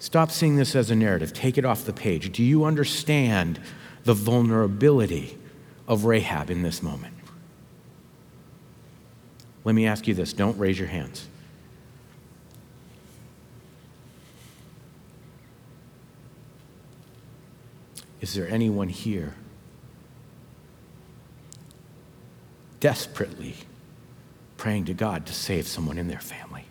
Stop 0.08 0.32
seeing 0.32 0.56
this 0.56 0.74
as 0.74 0.90
a 0.90 0.96
narrative. 0.96 1.34
Take 1.34 1.58
it 1.58 1.66
off 1.66 1.84
the 1.84 1.92
page. 1.92 2.32
Do 2.32 2.42
you 2.42 2.64
understand 2.64 3.60
the 4.06 4.14
vulnerability 4.14 5.38
of 5.86 6.06
Rahab 6.06 6.50
in 6.50 6.62
this 6.62 6.82
moment? 6.82 7.14
Let 9.66 9.76
me 9.76 9.86
ask 9.86 10.08
you 10.08 10.14
this 10.14 10.32
don't 10.32 10.58
raise 10.58 10.80
your 10.80 10.88
hands. 10.88 11.28
Is 18.22 18.34
there 18.34 18.48
anyone 18.48 18.88
here 18.88 19.36
desperately 22.80 23.56
praying 24.56 24.86
to 24.86 24.94
God 24.94 25.26
to 25.26 25.34
save 25.34 25.68
someone 25.68 25.98
in 25.98 26.08
their 26.08 26.22
family? 26.22 26.67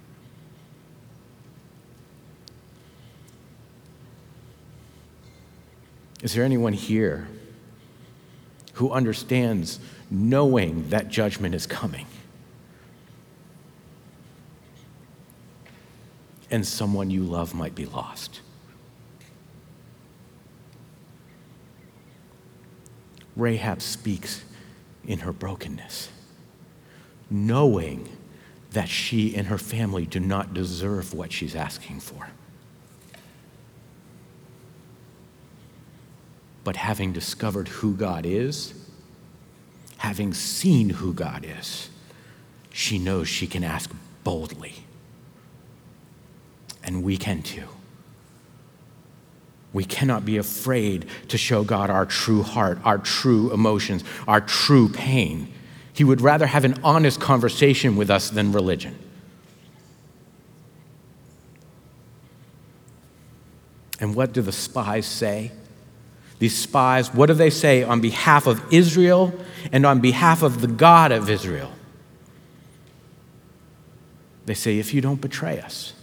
Is 6.26 6.34
there 6.34 6.42
anyone 6.42 6.72
here 6.72 7.28
who 8.72 8.90
understands 8.90 9.78
knowing 10.10 10.88
that 10.88 11.08
judgment 11.08 11.54
is 11.54 11.68
coming? 11.68 12.04
And 16.50 16.66
someone 16.66 17.10
you 17.10 17.22
love 17.22 17.54
might 17.54 17.76
be 17.76 17.86
lost. 17.86 18.40
Rahab 23.36 23.80
speaks 23.80 24.42
in 25.06 25.20
her 25.20 25.32
brokenness. 25.32 26.08
knowing 27.30 28.08
that 28.72 28.88
she 28.88 29.36
and 29.36 29.46
her 29.46 29.58
family 29.58 30.06
do 30.06 30.18
not 30.18 30.52
deserve 30.52 31.14
what 31.14 31.30
she's 31.30 31.54
asking 31.54 32.00
for. 32.00 32.30
But 36.66 36.74
having 36.74 37.12
discovered 37.12 37.68
who 37.68 37.94
God 37.94 38.26
is, 38.26 38.74
having 39.98 40.34
seen 40.34 40.90
who 40.90 41.14
God 41.14 41.46
is, 41.48 41.90
she 42.72 42.98
knows 42.98 43.28
she 43.28 43.46
can 43.46 43.62
ask 43.62 43.88
boldly. 44.24 44.74
And 46.82 47.04
we 47.04 47.18
can 47.18 47.42
too. 47.42 47.68
We 49.72 49.84
cannot 49.84 50.24
be 50.24 50.38
afraid 50.38 51.06
to 51.28 51.38
show 51.38 51.62
God 51.62 51.88
our 51.88 52.04
true 52.04 52.42
heart, 52.42 52.80
our 52.82 52.98
true 52.98 53.52
emotions, 53.52 54.02
our 54.26 54.40
true 54.40 54.88
pain. 54.88 55.52
He 55.92 56.02
would 56.02 56.20
rather 56.20 56.48
have 56.48 56.64
an 56.64 56.80
honest 56.82 57.20
conversation 57.20 57.94
with 57.94 58.10
us 58.10 58.28
than 58.28 58.50
religion. 58.50 58.98
And 64.00 64.16
what 64.16 64.32
do 64.32 64.42
the 64.42 64.50
spies 64.50 65.06
say? 65.06 65.52
These 66.38 66.56
spies, 66.56 67.14
what 67.14 67.26
do 67.26 67.34
they 67.34 67.50
say 67.50 67.82
on 67.82 68.00
behalf 68.00 68.46
of 68.46 68.62
Israel 68.72 69.32
and 69.72 69.86
on 69.86 70.00
behalf 70.00 70.42
of 70.42 70.60
the 70.60 70.66
God 70.66 71.12
of 71.12 71.30
Israel? 71.30 71.72
They 74.44 74.54
say, 74.54 74.78
if 74.78 74.94
you 74.94 75.00
don't 75.00 75.20
betray 75.20 75.60
us, 75.60 75.94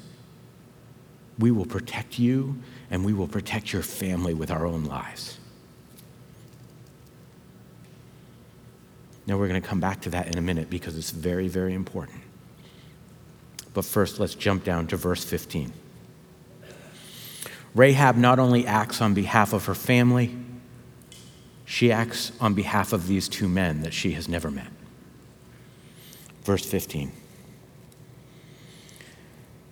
we 1.40 1.52
will 1.52 1.66
protect 1.66 2.20
you 2.20 2.60
and 2.92 3.06
we 3.06 3.14
will 3.14 3.28
protect 3.28 3.74
your 3.74 3.82
family 3.82 4.34
with 4.34 4.52
our 4.52 4.66
own 4.66 4.84
lives. 4.84 5.40
Now, 9.26 9.38
we're 9.38 9.48
going 9.48 9.62
to 9.62 9.68
come 9.68 9.80
back 9.80 10.02
to 10.02 10.10
that 10.10 10.28
in 10.28 10.38
a 10.38 10.42
minute 10.42 10.70
because 10.70 10.98
it's 10.98 11.12
very, 11.12 11.48
very 11.48 11.74
important. 11.74 12.20
But 13.74 13.86
first, 13.86 14.20
let's 14.20 14.36
jump 14.36 14.64
down 14.66 14.88
to 14.88 14.98
verse 14.98 15.24
15. 15.24 15.72
Rahab 17.76 18.16
not 18.16 18.40
only 18.40 18.68
acts 18.68 19.02
on 19.02 19.14
behalf 19.14 19.54
of 19.54 19.66
her 19.66 19.76
family, 19.76 20.36
she 21.66 21.92
acts 21.92 22.32
on 22.40 22.54
behalf 22.54 22.94
of 22.94 23.08
these 23.08 23.28
two 23.28 23.48
men 23.48 23.82
that 23.82 23.94
she 23.94 24.12
has 24.12 24.28
never 24.28 24.52
met. 24.52 24.68
Verse 26.44 26.66
15. 26.66 27.12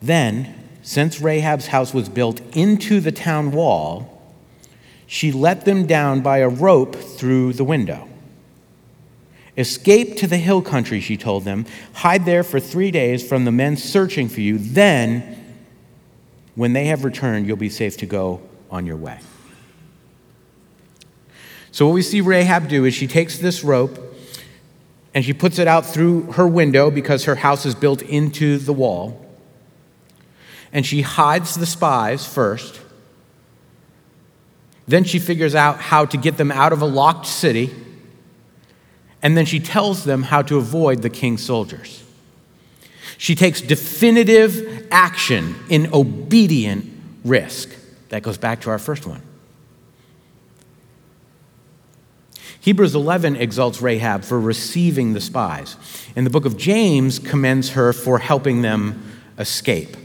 Then, 0.01 0.55
since 0.81 1.21
Rahab's 1.21 1.67
house 1.67 1.93
was 1.93 2.09
built 2.09 2.41
into 2.55 2.99
the 2.99 3.11
town 3.11 3.51
wall, 3.51 4.33
she 5.05 5.31
let 5.31 5.65
them 5.65 5.85
down 5.85 6.21
by 6.21 6.39
a 6.39 6.49
rope 6.49 6.95
through 6.95 7.53
the 7.53 7.63
window. 7.63 8.07
Escape 9.57 10.15
to 10.17 10.27
the 10.27 10.37
hill 10.37 10.61
country, 10.61 11.01
she 11.01 11.17
told 11.17 11.43
them. 11.43 11.65
Hide 11.93 12.25
there 12.25 12.43
for 12.43 12.59
three 12.59 12.89
days 12.89 13.27
from 13.27 13.45
the 13.45 13.51
men 13.51 13.75
searching 13.75 14.29
for 14.29 14.39
you. 14.39 14.57
Then, 14.57 15.40
when 16.61 16.73
they 16.73 16.85
have 16.85 17.03
returned, 17.03 17.47
you'll 17.47 17.57
be 17.57 17.69
safe 17.69 17.97
to 17.97 18.05
go 18.05 18.39
on 18.69 18.85
your 18.85 18.95
way. 18.95 19.19
So, 21.71 21.87
what 21.87 21.93
we 21.93 22.03
see 22.03 22.21
Rahab 22.21 22.67
do 22.67 22.85
is 22.85 22.93
she 22.93 23.07
takes 23.07 23.39
this 23.39 23.63
rope 23.63 23.97
and 25.15 25.25
she 25.25 25.33
puts 25.33 25.57
it 25.57 25.67
out 25.67 25.87
through 25.87 26.33
her 26.33 26.47
window 26.47 26.91
because 26.91 27.25
her 27.25 27.33
house 27.33 27.65
is 27.65 27.73
built 27.73 28.03
into 28.03 28.59
the 28.59 28.73
wall. 28.73 29.25
And 30.71 30.85
she 30.85 31.01
hides 31.01 31.55
the 31.55 31.65
spies 31.65 32.27
first. 32.27 32.79
Then 34.87 35.03
she 35.03 35.17
figures 35.17 35.55
out 35.55 35.79
how 35.79 36.05
to 36.05 36.15
get 36.15 36.37
them 36.37 36.51
out 36.51 36.73
of 36.73 36.83
a 36.83 36.85
locked 36.85 37.25
city. 37.25 37.73
And 39.23 39.35
then 39.35 39.47
she 39.47 39.59
tells 39.59 40.03
them 40.03 40.21
how 40.21 40.43
to 40.43 40.59
avoid 40.59 41.01
the 41.01 41.09
king's 41.09 41.43
soldiers. 41.43 42.03
She 43.21 43.35
takes 43.35 43.61
definitive 43.61 44.87
action 44.89 45.53
in 45.69 45.93
obedient 45.93 46.91
risk. 47.23 47.69
That 48.09 48.23
goes 48.23 48.39
back 48.39 48.61
to 48.61 48.71
our 48.71 48.79
first 48.79 49.05
one. 49.05 49.21
Hebrews 52.61 52.95
11 52.95 53.35
exalts 53.35 53.79
Rahab 53.79 54.23
for 54.23 54.39
receiving 54.39 55.13
the 55.13 55.21
spies, 55.21 55.77
and 56.15 56.25
the 56.25 56.31
book 56.31 56.45
of 56.45 56.57
James 56.57 57.19
commends 57.19 57.69
her 57.73 57.93
for 57.93 58.17
helping 58.17 58.63
them 58.63 59.21
escape. 59.37 59.95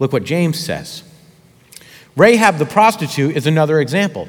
Look 0.00 0.12
what 0.12 0.24
James 0.24 0.58
says. 0.58 1.04
Rahab 2.16 2.58
the 2.58 2.66
prostitute 2.66 3.36
is 3.36 3.46
another 3.46 3.80
example. 3.80 4.26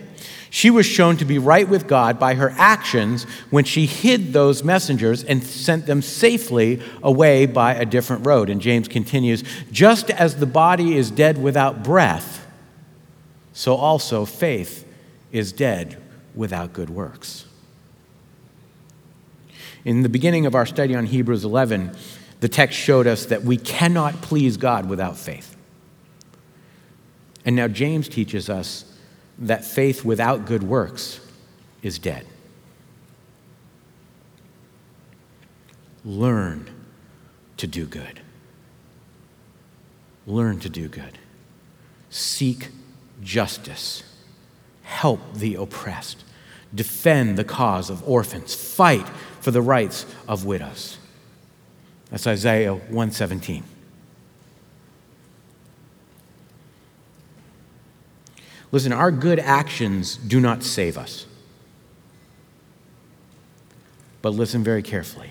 She 0.53 0.69
was 0.69 0.85
shown 0.85 1.17
to 1.17 1.25
be 1.25 1.39
right 1.39 1.67
with 1.67 1.87
God 1.87 2.19
by 2.19 2.35
her 2.35 2.53
actions 2.59 3.23
when 3.49 3.65
she 3.65 3.87
hid 3.87 4.33
those 4.33 4.63
messengers 4.63 5.23
and 5.23 5.43
sent 5.43 5.87
them 5.87 6.03
safely 6.03 6.79
away 7.01 7.47
by 7.47 7.73
a 7.73 7.85
different 7.85 8.27
road. 8.27 8.51
And 8.51 8.61
James 8.61 8.87
continues 8.87 9.43
just 9.71 10.11
as 10.11 10.35
the 10.35 10.45
body 10.45 10.95
is 10.95 11.09
dead 11.09 11.41
without 11.41 11.81
breath, 11.83 12.45
so 13.53 13.73
also 13.73 14.25
faith 14.25 14.87
is 15.31 15.51
dead 15.51 15.99
without 16.35 16.71
good 16.71 16.91
works. 16.91 17.47
In 19.83 20.03
the 20.03 20.09
beginning 20.09 20.45
of 20.45 20.53
our 20.53 20.67
study 20.67 20.93
on 20.93 21.07
Hebrews 21.07 21.43
11, 21.43 21.97
the 22.41 22.47
text 22.47 22.77
showed 22.77 23.07
us 23.07 23.25
that 23.25 23.41
we 23.41 23.57
cannot 23.57 24.21
please 24.21 24.57
God 24.57 24.87
without 24.87 25.17
faith. 25.17 25.57
And 27.43 27.55
now 27.55 27.67
James 27.67 28.07
teaches 28.07 28.51
us 28.51 28.92
that 29.39 29.65
faith 29.65 30.06
without 30.06 30.46
good 30.46 30.63
works 30.63 31.19
is 31.82 32.00
dead. 32.00 32.26
Learn 36.06 36.69
to 37.58 37.67
do 37.67 37.86
good. 37.86 38.22
Learn 40.26 40.60
to 40.60 40.69
do 40.69 40.88
good. 40.88 41.17
Seek 42.10 42.69
justice. 43.22 44.04
Help 44.84 45.19
the 45.34 45.56
oppressed. 45.56 46.24
Defend 46.74 47.38
the 47.38 47.43
cause 47.43 47.89
of 47.89 48.08
orphans. 48.08 48.54
Fight 48.54 49.08
for 49.39 49.52
the 49.52 49.62
rights 49.62 50.06
of 50.28 50.46
widows. 50.46 50.98
That's 52.10 52.28
Isaiah 52.28 52.74
117. 52.74 53.63
Listen, 58.73 58.91
our 58.91 59.12
good 59.12 59.38
actions 59.38 60.17
do 60.17 60.39
not 60.39 60.63
save 60.63 60.97
us. 60.97 61.27
But 64.23 64.31
listen 64.31 64.63
very 64.63 64.81
carefully. 64.81 65.29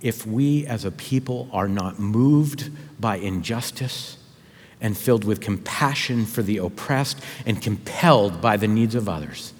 If 0.00 0.24
we 0.24 0.64
as 0.66 0.84
a 0.84 0.92
people 0.92 1.48
are 1.52 1.66
not 1.66 1.98
moved 1.98 2.70
by 3.00 3.16
injustice 3.16 4.18
and 4.80 4.96
filled 4.96 5.24
with 5.24 5.40
compassion 5.40 6.26
for 6.26 6.42
the 6.42 6.58
oppressed 6.58 7.20
and 7.44 7.60
compelled 7.60 8.40
by 8.40 8.56
the 8.56 8.68
needs 8.68 8.94
of 8.94 9.08
others, 9.08 9.52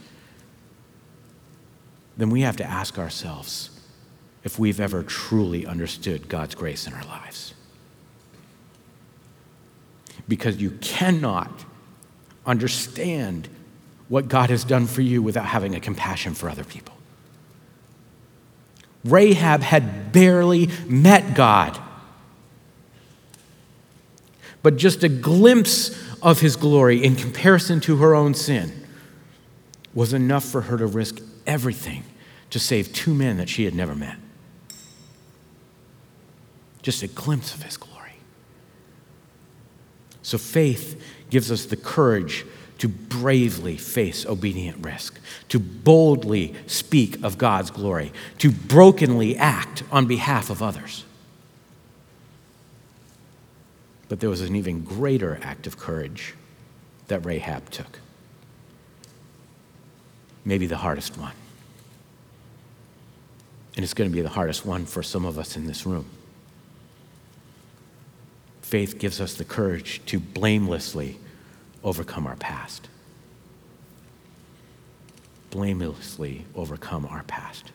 then 2.17 2.31
we 2.31 2.43
have 2.43 2.57
to 2.59 2.65
ask 2.65 2.97
ourselves 2.97 3.71
if 4.45 4.57
we've 4.57 4.79
ever 4.79 5.03
truly 5.03 5.67
understood 5.67 6.29
God's 6.29 6.55
grace 6.55 6.87
in 6.87 6.93
our 6.93 7.05
lives. 7.07 7.55
Because 10.29 10.59
you 10.59 10.71
cannot 10.81 11.66
understand 12.47 13.49
what 14.09 14.29
God 14.29 14.51
has 14.51 14.65
done 14.65 14.87
for 14.87 15.03
you 15.03 15.21
without 15.21 15.47
having 15.47 15.75
a 15.75 15.81
compassion 15.81 16.35
for 16.35 16.49
other 16.49 16.65
people. 16.65 16.95
Rahab 19.05 19.63
had 19.63 20.13
barely 20.13 20.69
met 20.87 21.35
God, 21.35 21.79
but 24.63 24.77
just 24.77 25.05
a 25.05 25.09
glimpse 25.09 25.97
of 26.23 26.41
his 26.41 26.57
glory 26.57 27.05
in 27.05 27.15
comparison 27.15 27.81
to 27.81 27.97
her 27.97 28.15
own 28.15 28.35
sin 28.35 28.87
was 29.95 30.13
enough 30.13 30.45
for 30.45 30.63
her 30.63 30.77
to 30.77 30.87
risk 30.87 31.21
everything 31.47 32.05
to 32.51 32.59
save 32.59 32.93
two 32.93 33.15
men 33.15 33.37
that 33.39 33.49
she 33.49 33.65
had 33.65 33.75
never 33.75 33.95
met. 33.95 34.17
Just 36.83 37.03
a 37.03 37.09
glimpse 37.09 37.55
of 37.55 37.63
his 37.63 37.77
glory. 37.77 37.96
So 40.27 40.39
faith 40.39 41.01
gives 41.31 41.53
us 41.53 41.67
the 41.67 41.77
courage 41.77 42.45
to 42.79 42.89
bravely 42.89 43.77
face 43.77 44.27
obedient 44.27 44.85
risk, 44.85 45.21
to 45.51 45.61
boldly 45.61 46.53
speak 46.67 47.23
of 47.23 47.39
God's 47.39 47.71
glory, 47.71 48.13
to 48.39 48.51
brokenly 48.51 49.37
act 49.37 49.85
on 49.93 50.07
behalf 50.07 50.51
of 50.51 50.65
others. 50.65 51.05
But 54.09 54.19
there 54.19 54.29
was 54.29 54.41
an 54.41 54.57
even 54.57 54.83
greater 54.83 55.39
act 55.43 55.69
of 55.69 55.79
courage 55.79 56.35
that 57.07 57.25
Rahab 57.25 57.71
took. 57.71 58.01
Maybe 60.45 60.67
the 60.67 60.79
hardest 60.79 61.17
one. 61.17 61.35
And 63.77 63.85
it's 63.85 63.95
going 63.95 64.11
to 64.11 64.15
be 64.15 64.23
the 64.23 64.29
hardest 64.29 64.67
one 64.67 64.87
for 64.87 65.05
some 65.05 65.25
of 65.25 65.39
us 65.39 65.57
in 65.57 65.69
this 65.69 65.87
room. 65.87 66.07
Faith 68.67 68.99
gives 68.99 69.21
us 69.21 69.35
the 69.35 69.45
courage 69.45 70.01
to 70.07 70.19
blamelessly 70.19 71.21
overcome 71.85 72.27
our 72.27 72.35
past. 72.35 72.89
Blamelessly 75.51 76.45
overcome 76.57 77.07
our 77.07 77.23
past. 77.23 77.71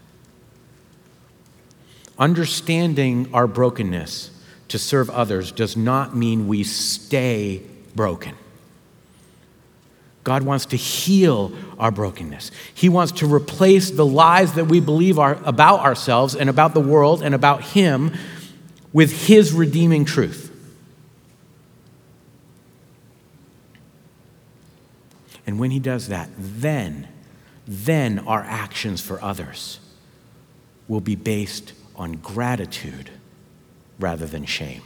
Understanding 2.20 3.30
our 3.34 3.48
brokenness 3.48 4.32
to 4.68 4.78
serve 4.78 5.10
others 5.10 5.54
does 5.54 5.78
not 5.78 6.14
mean 6.14 6.50
we 6.50 6.62
stay 6.66 7.62
broken. 7.96 8.36
God 10.26 10.44
wants 10.44 10.66
to 10.68 10.76
heal 10.76 11.54
our 11.80 11.92
brokenness. 11.92 12.52
He 12.74 12.90
wants 12.90 13.14
to 13.14 13.34
replace 13.34 13.92
the 13.92 14.06
lies 14.06 14.56
that 14.56 14.66
we 14.66 14.82
believe 14.82 15.20
are 15.20 15.40
about 15.46 15.80
ourselves 15.80 16.36
and 16.36 16.50
about 16.50 16.74
the 16.74 16.82
world 16.82 17.24
and 17.24 17.34
about 17.34 17.64
Him 17.64 18.12
with 18.92 19.28
His 19.28 19.54
redeeming 19.54 20.04
truth. 20.04 20.50
And 25.46 25.60
when 25.60 25.72
He 25.72 25.80
does 25.80 26.08
that, 26.08 26.30
then, 26.38 27.08
then 27.68 28.20
our 28.20 28.42
actions 28.42 29.02
for 29.02 29.22
others 29.22 29.80
will 30.88 31.02
be 31.02 31.16
based 31.16 31.74
on 31.96 32.14
gratitude 32.14 33.10
rather 34.00 34.26
than 34.26 34.46
shame. 34.46 34.82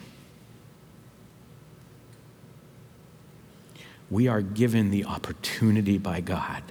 We 4.10 4.28
are 4.28 4.42
given 4.42 4.92
the 4.92 5.06
opportunity 5.06 5.98
by 5.98 6.22
God 6.22 6.64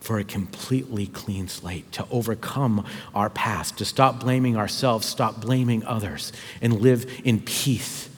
for 0.00 0.18
a 0.18 0.24
completely 0.24 1.06
clean 1.06 1.48
slate, 1.48 1.92
to 1.92 2.06
overcome 2.10 2.84
our 3.14 3.30
past, 3.30 3.78
to 3.78 3.84
stop 3.84 4.20
blaming 4.20 4.56
ourselves, 4.56 5.06
stop 5.06 5.40
blaming 5.40 5.84
others, 5.84 6.32
and 6.60 6.80
live 6.80 7.20
in 7.24 7.40
peace. 7.40 8.09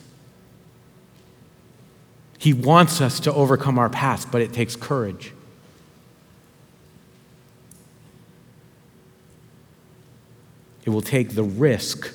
He 2.43 2.53
wants 2.53 3.01
us 3.01 3.21
to 3.21 3.33
overcome 3.33 3.79
our 3.79 3.89
past, 3.89 4.33
but 4.33 4.43
it 4.43 4.53
takes 4.53 4.75
courage. 4.75 5.33
It 10.85 10.91
will 10.91 11.03
take 11.03 11.37
the 11.37 11.45
risk 11.45 12.13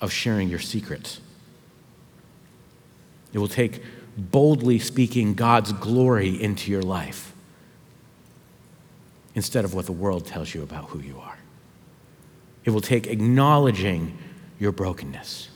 of 0.00 0.10
sharing 0.10 0.48
your 0.48 0.60
secrets. 0.60 1.20
It 3.34 3.38
will 3.38 3.48
take 3.48 3.82
boldly 4.16 4.78
speaking 4.78 5.34
God's 5.34 5.72
glory 5.72 6.42
into 6.42 6.70
your 6.70 6.80
life 6.80 7.34
instead 9.34 9.66
of 9.66 9.74
what 9.74 9.84
the 9.84 9.92
world 9.92 10.24
tells 10.24 10.54
you 10.54 10.62
about 10.62 10.84
who 10.86 11.00
you 11.00 11.18
are. 11.18 11.36
It 12.64 12.70
will 12.70 12.80
take 12.80 13.08
acknowledging 13.08 14.16
your 14.58 14.72
brokenness. 14.72 15.50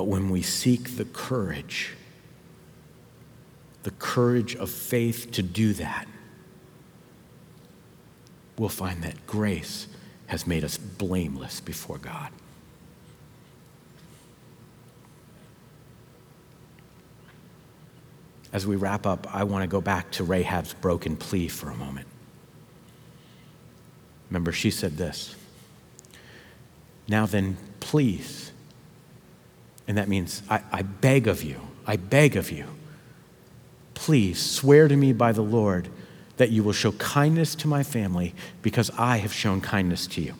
But 0.00 0.06
when 0.06 0.30
we 0.30 0.40
seek 0.40 0.96
the 0.96 1.04
courage, 1.04 1.92
the 3.82 3.90
courage 3.90 4.56
of 4.56 4.70
faith 4.70 5.30
to 5.32 5.42
do 5.42 5.74
that, 5.74 6.08
we'll 8.56 8.70
find 8.70 9.02
that 9.02 9.26
grace 9.26 9.88
has 10.28 10.46
made 10.46 10.64
us 10.64 10.78
blameless 10.78 11.60
before 11.60 11.98
God. 11.98 12.30
As 18.54 18.66
we 18.66 18.76
wrap 18.76 19.06
up, 19.06 19.26
I 19.30 19.44
want 19.44 19.64
to 19.64 19.68
go 19.68 19.82
back 19.82 20.10
to 20.12 20.24
Rahab's 20.24 20.72
broken 20.72 21.14
plea 21.14 21.48
for 21.48 21.68
a 21.68 21.74
moment. 21.74 22.06
Remember, 24.30 24.50
she 24.50 24.70
said 24.70 24.96
this 24.96 25.36
Now 27.06 27.26
then, 27.26 27.58
please. 27.80 28.49
And 29.90 29.98
that 29.98 30.08
means, 30.08 30.44
I, 30.48 30.62
I 30.70 30.82
beg 30.82 31.26
of 31.26 31.42
you, 31.42 31.60
I 31.84 31.96
beg 31.96 32.36
of 32.36 32.52
you, 32.52 32.64
please 33.94 34.40
swear 34.40 34.86
to 34.86 34.94
me 34.94 35.12
by 35.12 35.32
the 35.32 35.42
Lord 35.42 35.88
that 36.36 36.50
you 36.50 36.62
will 36.62 36.72
show 36.72 36.92
kindness 36.92 37.56
to 37.56 37.66
my 37.66 37.82
family 37.82 38.32
because 38.62 38.92
I 38.96 39.16
have 39.16 39.32
shown 39.32 39.60
kindness 39.60 40.06
to 40.06 40.20
you. 40.20 40.34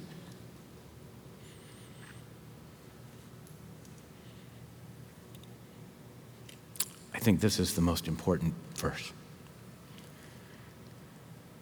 I 7.13 7.19
think 7.19 7.41
this 7.41 7.59
is 7.59 7.75
the 7.75 7.81
most 7.81 8.07
important 8.07 8.55
verse. 8.77 9.11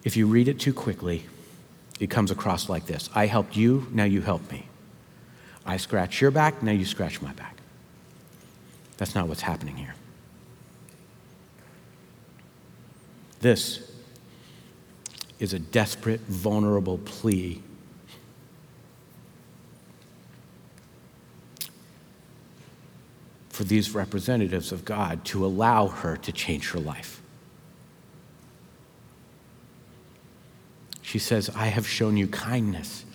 If 0.03 0.15
you 0.15 0.27
read 0.27 0.47
it 0.47 0.59
too 0.59 0.73
quickly, 0.73 1.25
it 1.99 2.11
comes 2.11 2.29
across 2.29 2.69
like 2.69 2.85
this 2.85 3.09
I 3.15 3.25
helped 3.25 3.57
you, 3.57 3.87
now 3.91 4.03
you 4.03 4.21
help 4.21 4.51
me. 4.51 4.67
I 5.65 5.77
scratch 5.77 6.21
your 6.21 6.29
back, 6.29 6.61
now 6.61 6.71
you 6.71 6.85
scratch 6.85 7.19
my 7.19 7.33
back. 7.33 7.58
That's 8.99 9.15
not 9.15 9.29
what's 9.29 9.41
happening 9.41 9.77
here. 9.77 9.95
This 13.39 13.89
is 15.39 15.53
a 15.53 15.59
desperate, 15.59 16.19
vulnerable 16.19 16.97
plea. 16.97 17.63
For 23.47 23.63
these 23.63 23.95
representatives 23.95 24.73
of 24.73 24.83
God 24.83 25.23
to 25.25 25.45
allow 25.45 25.87
her 25.87 26.17
to 26.17 26.33
change 26.33 26.71
her 26.71 26.79
life. 26.79 27.21
She 31.01 31.19
says, 31.19 31.49
I 31.55 31.67
have 31.67 31.87
shown 31.87 32.17
you 32.17 32.27
kindness. 32.27 33.05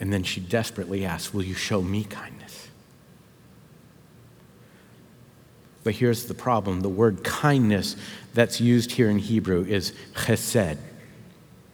And 0.00 0.12
then 0.12 0.24
she 0.24 0.40
desperately 0.40 1.04
asks, 1.04 1.32
Will 1.32 1.44
you 1.44 1.54
show 1.54 1.80
me 1.80 2.02
kindness? 2.02 2.66
But 5.86 5.94
here's 5.94 6.24
the 6.24 6.34
problem 6.34 6.80
the 6.80 6.88
word 6.88 7.22
kindness 7.22 7.94
that's 8.34 8.60
used 8.60 8.90
here 8.90 9.08
in 9.08 9.20
Hebrew 9.20 9.64
is 9.64 9.92
chesed. 10.14 10.78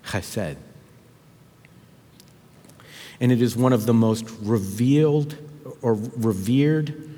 Chesed. 0.05 0.57
And 3.20 3.33
it 3.33 3.40
is 3.40 3.57
one 3.57 3.72
of 3.72 3.87
the 3.87 3.94
most 3.94 4.29
revealed 4.42 5.38
or 5.81 5.94
revered, 5.94 7.09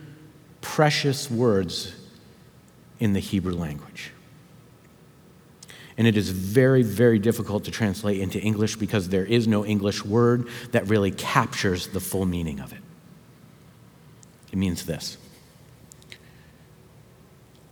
precious 0.61 1.29
words 1.29 1.97
in 3.01 3.13
the 3.13 3.19
Hebrew 3.19 3.55
language. 3.55 4.13
And 5.99 6.07
it 6.07 6.17
is 6.17 6.31
very, 6.31 6.85
very 6.85 7.19
difficult 7.19 7.65
to 7.65 7.73
translate 7.73 8.21
into 8.21 8.39
English 8.39 8.77
because 8.77 9.09
there 9.09 9.25
is 9.25 9.49
no 9.49 9.67
English 9.67 10.05
word 10.05 10.47
that 10.71 10.89
really 10.89 11.11
captures 11.11 11.89
the 11.89 11.99
full 11.99 12.25
meaning 12.25 12.61
of 12.61 12.73
it. 12.73 12.83
It 14.53 14.59
means 14.59 14.87
this 14.87 15.19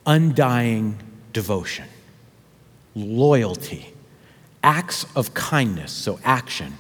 undying 0.06 0.98
devotion, 1.32 1.86
loyalty, 2.94 3.92
acts 4.62 5.06
of 5.16 5.34
kindness, 5.34 5.92
so 5.92 6.18
action, 6.24 6.74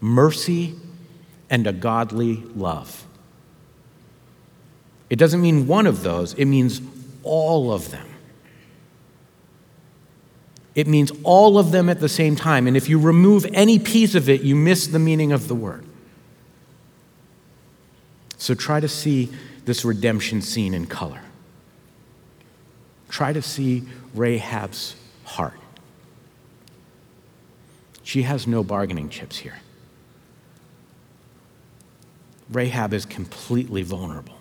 mercy, 0.00 0.74
and 1.50 1.66
a 1.66 1.72
godly 1.72 2.36
love. 2.54 3.06
It 5.10 5.16
doesn't 5.16 5.40
mean 5.40 5.66
one 5.66 5.86
of 5.86 6.02
those, 6.02 6.34
it 6.34 6.44
means 6.44 6.80
all 7.22 7.72
of 7.72 7.90
them. 7.90 8.06
It 10.74 10.86
means 10.86 11.10
all 11.24 11.58
of 11.58 11.72
them 11.72 11.88
at 11.88 11.98
the 11.98 12.08
same 12.08 12.36
time. 12.36 12.68
And 12.68 12.76
if 12.76 12.88
you 12.88 13.00
remove 13.00 13.44
any 13.52 13.80
piece 13.80 14.14
of 14.14 14.28
it, 14.28 14.42
you 14.42 14.54
miss 14.54 14.86
the 14.86 15.00
meaning 15.00 15.32
of 15.32 15.48
the 15.48 15.54
word. 15.56 15.84
So 18.36 18.54
try 18.54 18.78
to 18.78 18.86
see 18.86 19.28
this 19.64 19.84
redemption 19.84 20.40
scene 20.40 20.74
in 20.74 20.86
color. 20.86 21.20
Try 23.08 23.32
to 23.32 23.42
see 23.42 23.84
Rahab's 24.14 24.96
heart. 25.24 25.58
She 28.02 28.22
has 28.22 28.46
no 28.46 28.62
bargaining 28.62 29.08
chips 29.08 29.38
here. 29.38 29.58
Rahab 32.50 32.94
is 32.94 33.04
completely 33.04 33.82
vulnerable. 33.82 34.38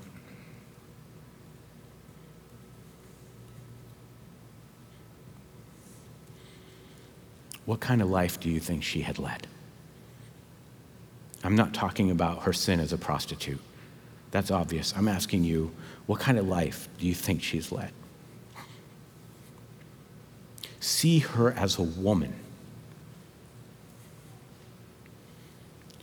What 7.66 7.82
kind 7.82 8.02
of 8.02 8.10
life 8.10 8.40
do 8.40 8.50
you 8.50 8.62
think 8.62 8.82
she 8.82 9.02
had 9.02 9.20
led? 9.20 9.46
I'm 11.44 11.56
not 11.56 11.74
talking 11.74 12.12
about 12.12 12.44
her 12.44 12.54
sin 12.54 12.80
as 12.80 12.94
a 12.94 12.98
prostitute. 12.98 13.60
That's 14.32 14.52
obvious. 14.52 14.94
I'm 14.96 15.10
asking 15.10 15.44
you, 15.44 15.72
what 16.06 16.22
kind 16.22 16.38
of 16.38 16.48
life 16.48 16.88
do 16.98 17.06
you 17.06 17.14
think 17.14 17.44
she's 17.44 17.72
led? 17.72 17.92
See 20.98 21.20
her 21.20 21.52
as 21.52 21.78
a 21.78 21.84
woman. 21.84 22.34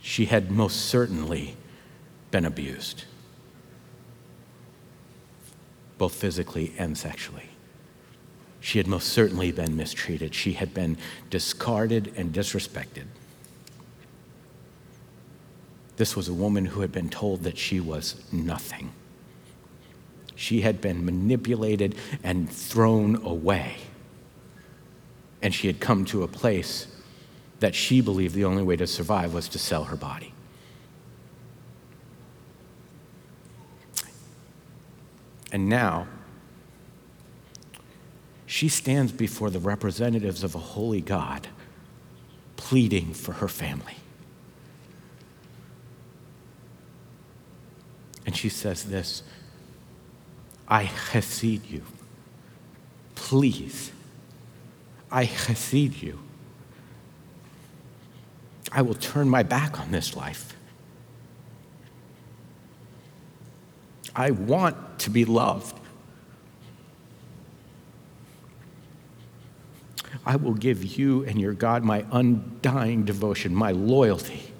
She 0.01 0.23
had 0.23 0.49
most 0.49 0.85
certainly 0.85 1.57
been 2.31 2.45
abused, 2.45 3.03
both 5.97 6.15
physically 6.15 6.73
and 6.77 6.97
sexually. 6.97 7.49
She 8.61 8.77
had 8.77 8.87
most 8.87 9.09
certainly 9.09 9.51
been 9.51 9.75
mistreated. 9.75 10.33
She 10.33 10.53
had 10.53 10.73
been 10.73 10.97
discarded 11.29 12.13
and 12.15 12.33
disrespected. 12.33 13.07
This 15.97 16.15
was 16.15 16.29
a 16.29 16.33
woman 16.33 16.67
who 16.67 16.79
had 16.79 16.93
been 16.93 17.09
told 17.09 17.43
that 17.43 17.57
she 17.57 17.81
was 17.81 18.23
nothing. 18.31 18.93
She 20.35 20.61
had 20.61 20.79
been 20.79 21.03
manipulated 21.03 21.95
and 22.23 22.49
thrown 22.49 23.17
away 23.17 23.75
and 25.45 25.53
she 25.53 25.67
had 25.67 25.79
come 25.79 26.05
to 26.05 26.23
a 26.23 26.27
place 26.27 26.87
that 27.59 27.75
she 27.75 28.01
believed 28.01 28.33
the 28.33 28.45
only 28.45 28.63
way 28.63 28.75
to 28.75 28.87
survive 28.87 29.31
was 29.31 29.47
to 29.47 29.59
sell 29.59 29.83
her 29.83 29.95
body. 29.95 30.33
And 35.51 35.69
now, 35.69 36.07
she 38.47 38.67
stands 38.67 39.11
before 39.11 39.51
the 39.51 39.59
representatives 39.59 40.43
of 40.43 40.55
a 40.55 40.57
holy 40.57 40.99
God, 40.99 41.47
pleading 42.55 43.13
for 43.13 43.33
her 43.33 43.47
family. 43.47 43.97
And 48.25 48.35
she 48.35 48.49
says 48.49 48.85
this 48.85 49.21
I 50.67 50.85
chesed 50.85 51.69
you. 51.69 51.83
Please, 53.13 53.91
I 55.15 55.27
chesed 55.27 56.01
you. 56.01 56.19
I 58.69 58.81
will 58.81 58.95
turn 58.95 59.29
my 59.29 59.43
back 59.43 59.79
on 59.79 59.91
this 59.91 60.13
life. 60.13 60.57
I 64.13 64.31
want 64.31 64.99
to 64.99 65.09
be 65.09 65.23
loved. 65.23 65.79
I 70.25 70.35
will 70.35 70.53
give 70.53 70.83
you 70.83 71.23
and 71.23 71.39
your 71.39 71.53
God 71.53 71.85
my 71.85 72.05
undying 72.11 73.05
devotion, 73.05 73.55
my 73.55 73.71
loyalty. 73.71 74.51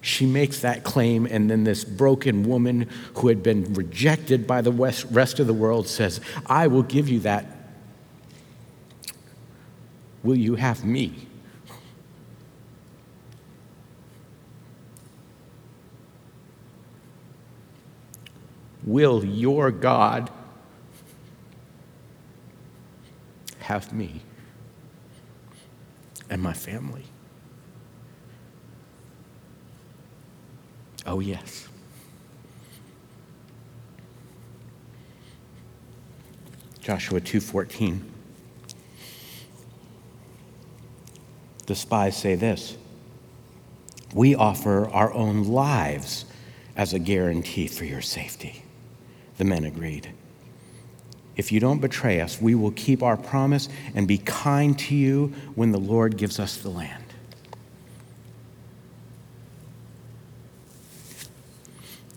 She 0.00 0.26
makes 0.26 0.60
that 0.60 0.84
claim, 0.84 1.26
and 1.26 1.50
then 1.50 1.64
this 1.64 1.82
broken 1.82 2.44
woman 2.44 2.88
who 3.16 3.26
had 3.26 3.42
been 3.42 3.74
rejected 3.74 4.46
by 4.46 4.60
the 4.60 4.70
rest 4.70 5.40
of 5.40 5.48
the 5.48 5.54
world 5.54 5.88
says, 5.88 6.20
I 6.46 6.68
will 6.68 6.84
give 6.84 7.08
you 7.08 7.18
that. 7.20 7.61
Will 10.22 10.36
you 10.36 10.54
have 10.54 10.84
me? 10.84 11.26
Will 18.84 19.24
your 19.24 19.70
God 19.70 20.30
have 23.60 23.92
me 23.92 24.22
and 26.28 26.42
my 26.42 26.52
family? 26.52 27.04
Oh, 31.06 31.20
yes. 31.20 31.68
Joshua 36.80 37.20
2:14 37.20 38.11
The 41.72 41.76
spies 41.76 42.18
say 42.18 42.34
this 42.34 42.76
We 44.12 44.34
offer 44.34 44.90
our 44.90 45.10
own 45.14 45.44
lives 45.44 46.26
as 46.76 46.92
a 46.92 46.98
guarantee 46.98 47.66
for 47.66 47.86
your 47.86 48.02
safety. 48.02 48.62
The 49.38 49.46
men 49.46 49.64
agreed. 49.64 50.10
If 51.34 51.50
you 51.50 51.60
don't 51.60 51.80
betray 51.80 52.20
us, 52.20 52.42
we 52.42 52.54
will 52.54 52.72
keep 52.72 53.02
our 53.02 53.16
promise 53.16 53.70
and 53.94 54.06
be 54.06 54.18
kind 54.18 54.78
to 54.80 54.94
you 54.94 55.32
when 55.54 55.72
the 55.72 55.78
Lord 55.78 56.18
gives 56.18 56.38
us 56.38 56.58
the 56.58 56.68
land. 56.68 57.04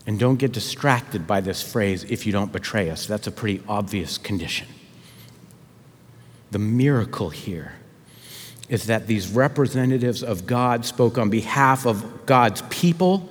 And 0.06 0.18
don't 0.18 0.36
get 0.36 0.52
distracted 0.52 1.26
by 1.26 1.40
this 1.40 1.62
phrase, 1.62 2.04
if 2.04 2.26
you 2.26 2.32
don't 2.32 2.52
betray 2.52 2.90
us. 2.90 3.06
That's 3.06 3.26
a 3.26 3.32
pretty 3.32 3.62
obvious 3.66 4.18
condition. 4.18 4.68
The 6.50 6.58
miracle 6.58 7.30
here 7.30 7.76
is 8.68 8.86
that 8.86 9.06
these 9.06 9.28
representatives 9.28 10.22
of 10.22 10.46
God 10.46 10.84
spoke 10.84 11.18
on 11.18 11.30
behalf 11.30 11.86
of 11.86 12.26
God's 12.26 12.62
people 12.62 13.28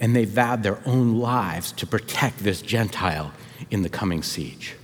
and 0.00 0.14
they 0.14 0.24
vowed 0.24 0.62
their 0.62 0.78
own 0.86 1.18
lives 1.18 1.72
to 1.72 1.86
protect 1.86 2.38
this 2.38 2.62
Gentile 2.62 3.32
in 3.70 3.82
the 3.82 3.88
coming 3.88 4.22
siege. 4.22 4.74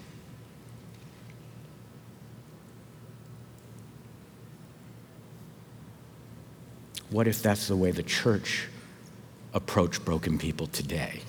What 7.10 7.28
if 7.28 7.42
that's 7.42 7.68
the 7.68 7.76
way 7.76 7.92
the 7.92 8.02
church 8.02 8.66
approach 9.52 10.04
broken 10.04 10.36
people 10.36 10.66
today? 10.66 11.20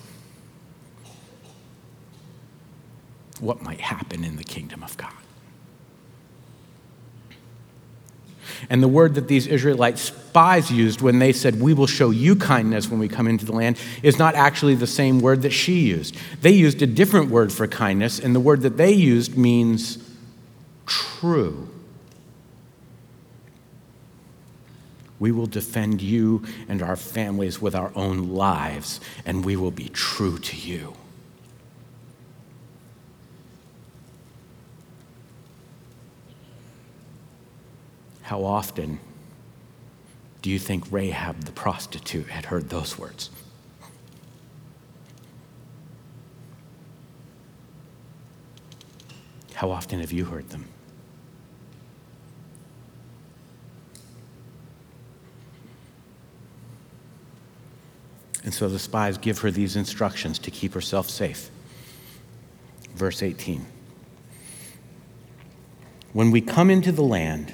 What 3.38 3.62
might 3.62 3.80
happen 3.80 4.24
in 4.24 4.36
the 4.36 4.44
kingdom 4.44 4.82
of 4.82 4.96
God? 4.96 5.12
And 8.70 8.82
the 8.82 8.88
word 8.88 9.14
that 9.14 9.28
these 9.28 9.46
Israelite 9.46 9.98
spies 9.98 10.70
used 10.70 11.00
when 11.00 11.18
they 11.18 11.32
said, 11.32 11.60
We 11.60 11.74
will 11.74 11.86
show 11.86 12.10
you 12.10 12.36
kindness 12.36 12.88
when 12.88 12.98
we 12.98 13.08
come 13.08 13.26
into 13.26 13.44
the 13.44 13.52
land, 13.52 13.78
is 14.02 14.18
not 14.18 14.34
actually 14.34 14.74
the 14.74 14.86
same 14.86 15.20
word 15.20 15.42
that 15.42 15.52
she 15.52 15.80
used. 15.80 16.16
They 16.42 16.52
used 16.52 16.82
a 16.82 16.86
different 16.86 17.30
word 17.30 17.52
for 17.52 17.66
kindness, 17.66 18.18
and 18.18 18.34
the 18.34 18.40
word 18.40 18.62
that 18.62 18.76
they 18.76 18.92
used 18.92 19.36
means 19.36 19.98
true. 20.86 21.68
We 25.18 25.32
will 25.32 25.46
defend 25.46 26.02
you 26.02 26.44
and 26.68 26.82
our 26.82 26.96
families 26.96 27.60
with 27.60 27.74
our 27.74 27.90
own 27.94 28.28
lives, 28.28 29.00
and 29.24 29.44
we 29.44 29.56
will 29.56 29.70
be 29.70 29.88
true 29.88 30.38
to 30.38 30.56
you. 30.56 30.94
How 38.26 38.42
often 38.42 38.98
do 40.42 40.50
you 40.50 40.58
think 40.58 40.90
Rahab 40.90 41.44
the 41.44 41.52
prostitute 41.52 42.26
had 42.26 42.46
heard 42.46 42.70
those 42.70 42.98
words? 42.98 43.30
How 49.54 49.70
often 49.70 50.00
have 50.00 50.10
you 50.10 50.24
heard 50.24 50.50
them? 50.50 50.66
And 58.42 58.52
so 58.52 58.68
the 58.68 58.80
spies 58.80 59.18
give 59.18 59.38
her 59.38 59.52
these 59.52 59.76
instructions 59.76 60.40
to 60.40 60.50
keep 60.50 60.74
herself 60.74 61.08
safe. 61.08 61.48
Verse 62.96 63.22
18 63.22 63.64
When 66.12 66.32
we 66.32 66.40
come 66.40 66.70
into 66.70 66.90
the 66.90 67.04
land, 67.04 67.52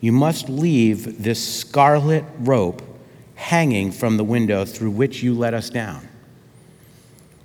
you 0.00 0.12
must 0.12 0.48
leave 0.48 1.22
this 1.22 1.60
scarlet 1.60 2.24
rope 2.38 2.82
hanging 3.34 3.92
from 3.92 4.16
the 4.16 4.24
window 4.24 4.64
through 4.64 4.90
which 4.90 5.22
you 5.22 5.34
let 5.34 5.54
us 5.54 5.70
down. 5.70 6.06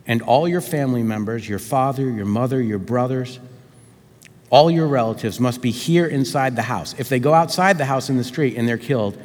And 0.05 0.21
all 0.21 0.47
your 0.47 0.61
family 0.61 1.03
members, 1.03 1.47
your 1.47 1.59
father, 1.59 2.09
your 2.09 2.25
mother, 2.25 2.61
your 2.61 2.79
brothers, 2.79 3.39
all 4.49 4.69
your 4.69 4.87
relatives 4.87 5.39
must 5.39 5.61
be 5.61 5.71
here 5.71 6.05
inside 6.05 6.55
the 6.55 6.63
house. 6.63 6.93
If 6.99 7.09
they 7.09 7.19
go 7.19 7.33
outside 7.33 7.77
the 7.77 7.85
house 7.85 8.09
in 8.09 8.17
the 8.17 8.23
street 8.23 8.55
and 8.55 8.67
they're 8.67 8.77
killed, 8.77 9.17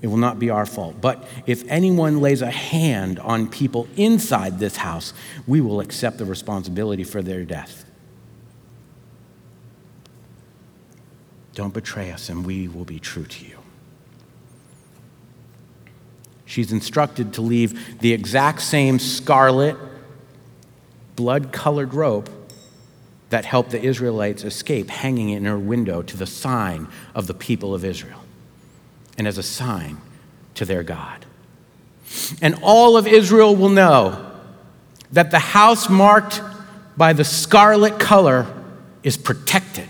it 0.00 0.06
will 0.06 0.16
not 0.16 0.38
be 0.38 0.50
our 0.50 0.66
fault. 0.66 1.00
But 1.00 1.26
if 1.46 1.68
anyone 1.68 2.20
lays 2.20 2.42
a 2.42 2.50
hand 2.50 3.18
on 3.18 3.48
people 3.48 3.88
inside 3.96 4.58
this 4.58 4.76
house, 4.76 5.12
we 5.46 5.60
will 5.60 5.80
accept 5.80 6.18
the 6.18 6.24
responsibility 6.24 7.04
for 7.04 7.22
their 7.22 7.44
death. 7.44 7.83
Don't 11.54 11.72
betray 11.72 12.10
us, 12.10 12.28
and 12.28 12.44
we 12.44 12.68
will 12.68 12.84
be 12.84 12.98
true 12.98 13.24
to 13.24 13.44
you. 13.44 13.58
She's 16.44 16.72
instructed 16.72 17.32
to 17.34 17.40
leave 17.40 18.00
the 18.00 18.12
exact 18.12 18.60
same 18.60 18.98
scarlet, 18.98 19.76
blood 21.16 21.52
colored 21.52 21.94
rope 21.94 22.28
that 23.30 23.44
helped 23.44 23.70
the 23.70 23.82
Israelites 23.82 24.44
escape 24.44 24.90
hanging 24.90 25.30
in 25.30 25.44
her 25.44 25.58
window 25.58 26.02
to 26.02 26.16
the 26.16 26.26
sign 26.26 26.86
of 27.14 27.26
the 27.26 27.34
people 27.34 27.74
of 27.74 27.84
Israel 27.84 28.20
and 29.16 29.26
as 29.26 29.38
a 29.38 29.42
sign 29.42 29.98
to 30.54 30.64
their 30.64 30.82
God. 30.82 31.24
And 32.42 32.56
all 32.62 32.96
of 32.96 33.06
Israel 33.06 33.56
will 33.56 33.70
know 33.70 34.30
that 35.12 35.30
the 35.30 35.38
house 35.38 35.88
marked 35.88 36.40
by 36.96 37.12
the 37.12 37.24
scarlet 37.24 37.98
color 37.98 38.46
is 39.02 39.16
protected 39.16 39.88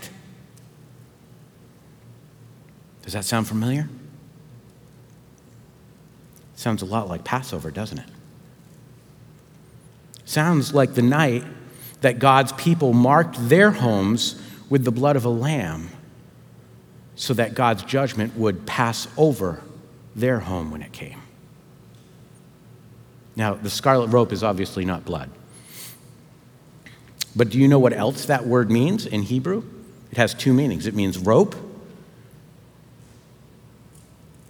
does 3.05 3.13
that 3.13 3.23
sound 3.23 3.47
familiar? 3.47 3.87
Sounds 6.55 6.81
a 6.81 6.85
lot 6.85 7.07
like 7.07 7.23
Passover, 7.23 7.69
doesn't 7.69 7.99
it? 7.99 8.09
Sounds 10.25 10.73
like 10.73 10.95
the 10.95 11.03
night 11.03 11.43
that 12.01 12.17
God's 12.17 12.51
people 12.53 12.93
marked 12.93 13.37
their 13.47 13.71
homes 13.71 14.41
with 14.69 14.83
the 14.83 14.91
blood 14.91 15.15
of 15.15 15.23
a 15.23 15.29
lamb 15.29 15.89
so 17.15 17.33
that 17.35 17.53
God's 17.53 17.83
judgment 17.83 18.35
would 18.35 18.65
pass 18.65 19.07
over 19.17 19.61
their 20.15 20.39
home 20.39 20.71
when 20.71 20.81
it 20.81 20.91
came. 20.91 21.21
Now, 23.35 23.53
the 23.53 23.69
scarlet 23.69 24.07
rope 24.07 24.31
is 24.31 24.43
obviously 24.43 24.83
not 24.83 25.05
blood. 25.05 25.29
But 27.35 27.49
do 27.49 27.59
you 27.59 27.67
know 27.67 27.79
what 27.79 27.93
else 27.93 28.25
that 28.25 28.47
word 28.47 28.71
means 28.71 29.05
in 29.05 29.21
Hebrew? 29.21 29.63
It 30.09 30.17
has 30.17 30.33
two 30.33 30.53
meanings 30.53 30.87
it 30.87 30.95
means 30.95 31.19
rope 31.19 31.55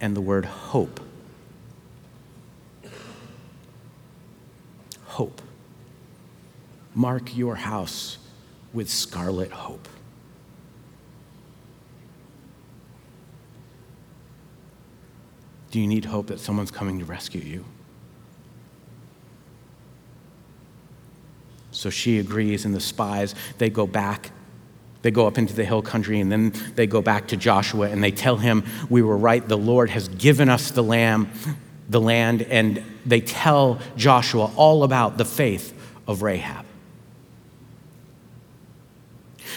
and 0.02 0.16
the 0.16 0.22
word 0.22 0.46
hope. 0.46 1.00
Hope. 5.06 5.42
Mark 6.94 7.36
your 7.36 7.56
house 7.56 8.18
with 8.74 8.90
scarlet 8.90 9.52
hope. 9.52 9.88
Do 15.72 15.82
you 15.82 15.88
need 15.88 16.06
hope 16.06 16.28
that 16.28 16.40
someone's 16.40 16.72
coming 16.72 17.00
to 17.00 17.06
rescue 17.06 17.42
you? 17.42 17.66
So 21.72 21.90
she 21.90 22.20
agrees, 22.20 22.64
and 22.64 22.74
the 22.74 22.80
spies, 22.80 23.36
they 23.58 23.70
go 23.70 23.86
back. 23.86 24.32
They 25.06 25.12
go 25.12 25.28
up 25.28 25.38
into 25.38 25.54
the 25.54 25.64
hill 25.64 25.84
country, 25.84 26.20
and 26.20 26.32
then 26.32 26.52
they 26.74 26.88
go 26.88 27.00
back 27.00 27.28
to 27.28 27.38
Joshua, 27.38 27.92
and 27.92 28.04
they 28.04 28.10
tell 28.10 28.38
him, 28.38 28.64
We 28.90 29.04
were 29.04 29.16
right, 29.16 29.48
the 29.48 29.56
Lord 29.56 29.92
has 29.92 30.08
given 30.08 30.50
us 30.50 30.72
the 30.72 30.82
lamb, 30.82 31.30
the 31.88 32.02
land, 32.02 32.42
and 32.42 32.82
they 33.06 33.22
tell 33.22 33.78
Joshua 33.96 34.52
all 34.56 34.82
about 34.82 35.20
the 35.20 35.24
faith 35.24 35.80
of 36.08 36.24
Rahab. 36.24 36.66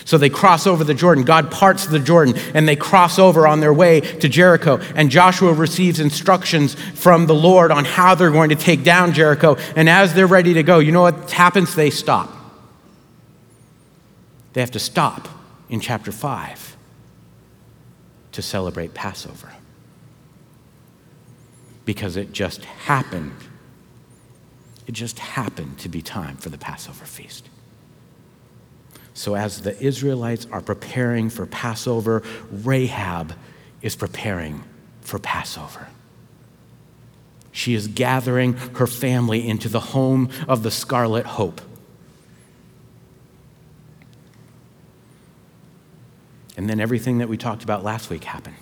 So 0.04 0.18
they 0.18 0.28
cross 0.28 0.66
over 0.66 0.84
the 0.84 0.92
Jordan. 0.92 1.24
God 1.24 1.50
parts 1.50 1.86
the 1.86 1.98
Jordan 1.98 2.34
and 2.52 2.68
they 2.68 2.76
cross 2.76 3.18
over 3.18 3.46
on 3.46 3.60
their 3.60 3.72
way 3.72 4.00
to 4.00 4.28
Jericho. 4.28 4.78
And 4.94 5.10
Joshua 5.10 5.54
receives 5.54 5.98
instructions 5.98 6.74
from 6.74 7.26
the 7.26 7.34
Lord 7.34 7.70
on 7.70 7.86
how 7.86 8.14
they're 8.14 8.30
going 8.30 8.50
to 8.50 8.54
take 8.54 8.84
down 8.84 9.14
Jericho. 9.14 9.56
And 9.76 9.88
as 9.88 10.12
they're 10.12 10.26
ready 10.26 10.54
to 10.54 10.62
go, 10.62 10.78
you 10.78 10.92
know 10.92 11.02
what 11.02 11.30
happens? 11.30 11.74
They 11.74 11.88
stop. 11.88 12.30
They 14.52 14.60
have 14.60 14.72
to 14.72 14.78
stop 14.78 15.28
in 15.68 15.80
chapter 15.80 16.12
5 16.12 16.76
to 18.32 18.42
celebrate 18.42 18.94
Passover. 18.94 19.52
Because 21.84 22.16
it 22.16 22.32
just 22.32 22.64
happened. 22.64 23.34
It 24.86 24.92
just 24.92 25.18
happened 25.18 25.78
to 25.78 25.88
be 25.88 26.02
time 26.02 26.36
for 26.36 26.48
the 26.48 26.58
Passover 26.58 27.04
feast. 27.04 27.48
So, 29.14 29.34
as 29.34 29.62
the 29.62 29.76
Israelites 29.82 30.46
are 30.52 30.60
preparing 30.60 31.28
for 31.28 31.44
Passover, 31.46 32.22
Rahab 32.50 33.34
is 33.82 33.96
preparing 33.96 34.62
for 35.00 35.18
Passover. 35.18 35.88
She 37.50 37.74
is 37.74 37.88
gathering 37.88 38.52
her 38.76 38.86
family 38.86 39.48
into 39.48 39.68
the 39.68 39.80
home 39.80 40.30
of 40.46 40.62
the 40.62 40.70
Scarlet 40.70 41.26
Hope. 41.26 41.60
And 46.58 46.68
then 46.68 46.80
everything 46.80 47.18
that 47.18 47.28
we 47.28 47.36
talked 47.36 47.62
about 47.62 47.84
last 47.84 48.10
week 48.10 48.24
happened. 48.24 48.56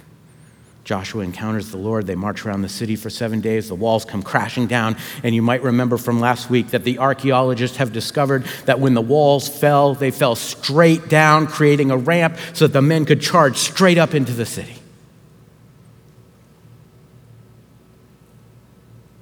Joshua 0.85 1.25
encounters 1.25 1.71
the 1.71 1.79
Lord. 1.79 2.07
They 2.07 2.15
march 2.15 2.45
around 2.45 2.61
the 2.61 2.69
city 2.69 2.95
for 2.95 3.09
seven 3.09 3.41
days. 3.41 3.69
The 3.69 3.75
walls 3.75 4.05
come 4.05 4.23
crashing 4.23 4.67
down. 4.67 4.97
And 5.25 5.35
you 5.35 5.41
might 5.41 5.63
remember 5.63 5.97
from 5.97 6.21
last 6.21 6.51
week 6.51 6.69
that 6.69 6.85
the 6.85 6.99
archaeologists 6.99 7.79
have 7.79 7.95
discovered 7.95 8.45
that 8.67 8.81
when 8.81 8.93
the 8.93 9.01
walls 9.01 9.49
fell, 9.49 9.95
they 9.95 10.11
fell 10.11 10.37
straight 10.37 11.09
down, 11.09 11.47
creating 11.47 11.91
a 11.91 11.97
ramp 11.97 12.37
so 12.53 12.67
that 12.67 12.75
the 12.75 12.83
men 12.83 13.07
could 13.07 13.23
charge 13.23 13.57
straight 13.57 13.97
up 13.97 14.15
into 14.15 14.33
the 14.35 14.47
city. 14.47 14.77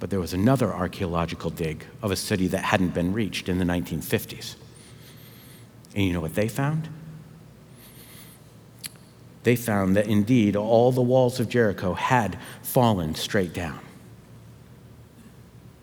But 0.01 0.09
there 0.09 0.19
was 0.19 0.33
another 0.33 0.71
archaeological 0.73 1.49
dig 1.49 1.85
of 2.01 2.11
a 2.11 2.17
city 2.17 2.47
that 2.47 2.65
hadn't 2.65 2.93
been 2.93 3.13
reached 3.13 3.47
in 3.47 3.57
the 3.57 3.65
1950s. 3.65 4.55
And 5.95 6.03
you 6.03 6.11
know 6.11 6.19
what 6.19 6.35
they 6.35 6.49
found? 6.49 6.89
They 9.45 9.55
found 9.55 9.95
that 9.95 10.07
indeed 10.07 10.55
all 10.55 10.91
the 10.91 11.03
walls 11.03 11.39
of 11.39 11.47
Jericho 11.47 11.93
had 11.93 12.35
fallen 12.63 13.13
straight 13.13 13.53
down. 13.53 13.79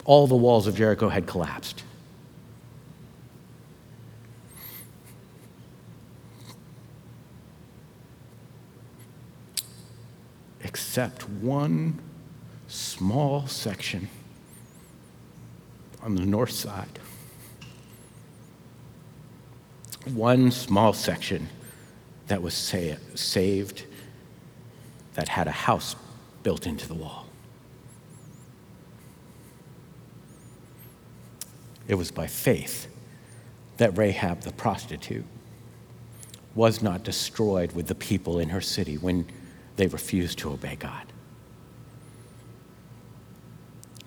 All 0.04 0.26
the 0.26 0.34
walls 0.34 0.66
of 0.66 0.74
Jericho 0.74 1.08
had 1.08 1.28
collapsed. 1.28 1.84
Except 10.64 11.28
one 11.28 12.00
small 12.66 13.46
section 13.46 14.08
on 16.02 16.16
the 16.16 16.26
north 16.26 16.50
side. 16.50 16.98
One 20.12 20.50
small 20.50 20.92
section 20.92 21.48
that 22.26 22.42
was 22.42 22.54
sa- 22.54 22.96
saved 23.14 23.84
that 25.14 25.28
had 25.28 25.46
a 25.46 25.52
house 25.52 25.96
built 26.42 26.66
into 26.66 26.88
the 26.88 26.94
wall. 26.94 27.26
It 31.88 31.94
was 31.94 32.10
by 32.10 32.26
faith 32.26 32.88
that 33.76 33.96
Rahab 33.98 34.42
the 34.42 34.52
prostitute 34.52 35.24
was 36.54 36.82
not 36.82 37.02
destroyed 37.02 37.72
with 37.72 37.86
the 37.86 37.94
people 37.94 38.38
in 38.38 38.50
her 38.50 38.60
city 38.60 38.96
when 38.96 39.26
they 39.76 39.86
refused 39.86 40.38
to 40.38 40.52
obey 40.52 40.76
God. 40.76 41.06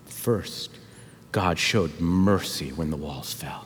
First, 0.05 0.71
God 1.31 1.59
showed 1.59 1.99
mercy 1.99 2.69
when 2.71 2.89
the 2.89 2.97
walls 2.97 3.33
fell. 3.33 3.65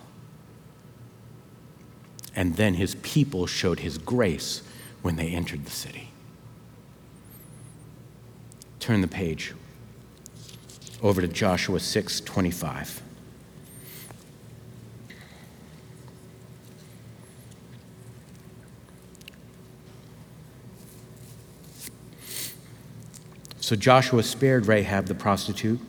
And 2.40 2.56
then 2.56 2.76
his 2.76 2.96
people 2.96 3.48
showed 3.48 3.82
his 3.82 3.98
grace 3.98 4.62
when 5.02 5.18
they 5.18 5.28
entered 5.28 5.66
the 5.66 5.72
city. 5.72 6.12
Turn 8.80 9.02
the 9.02 9.10
page 9.10 9.54
over 11.04 11.20
to 11.20 11.28
Joshua 11.28 11.82
6 11.82 12.22
25. 12.22 13.02
So 23.60 23.76
Joshua 23.76 24.24
spared 24.24 24.66
Rahab 24.66 25.08
the 25.08 25.14
prostitute 25.14 25.82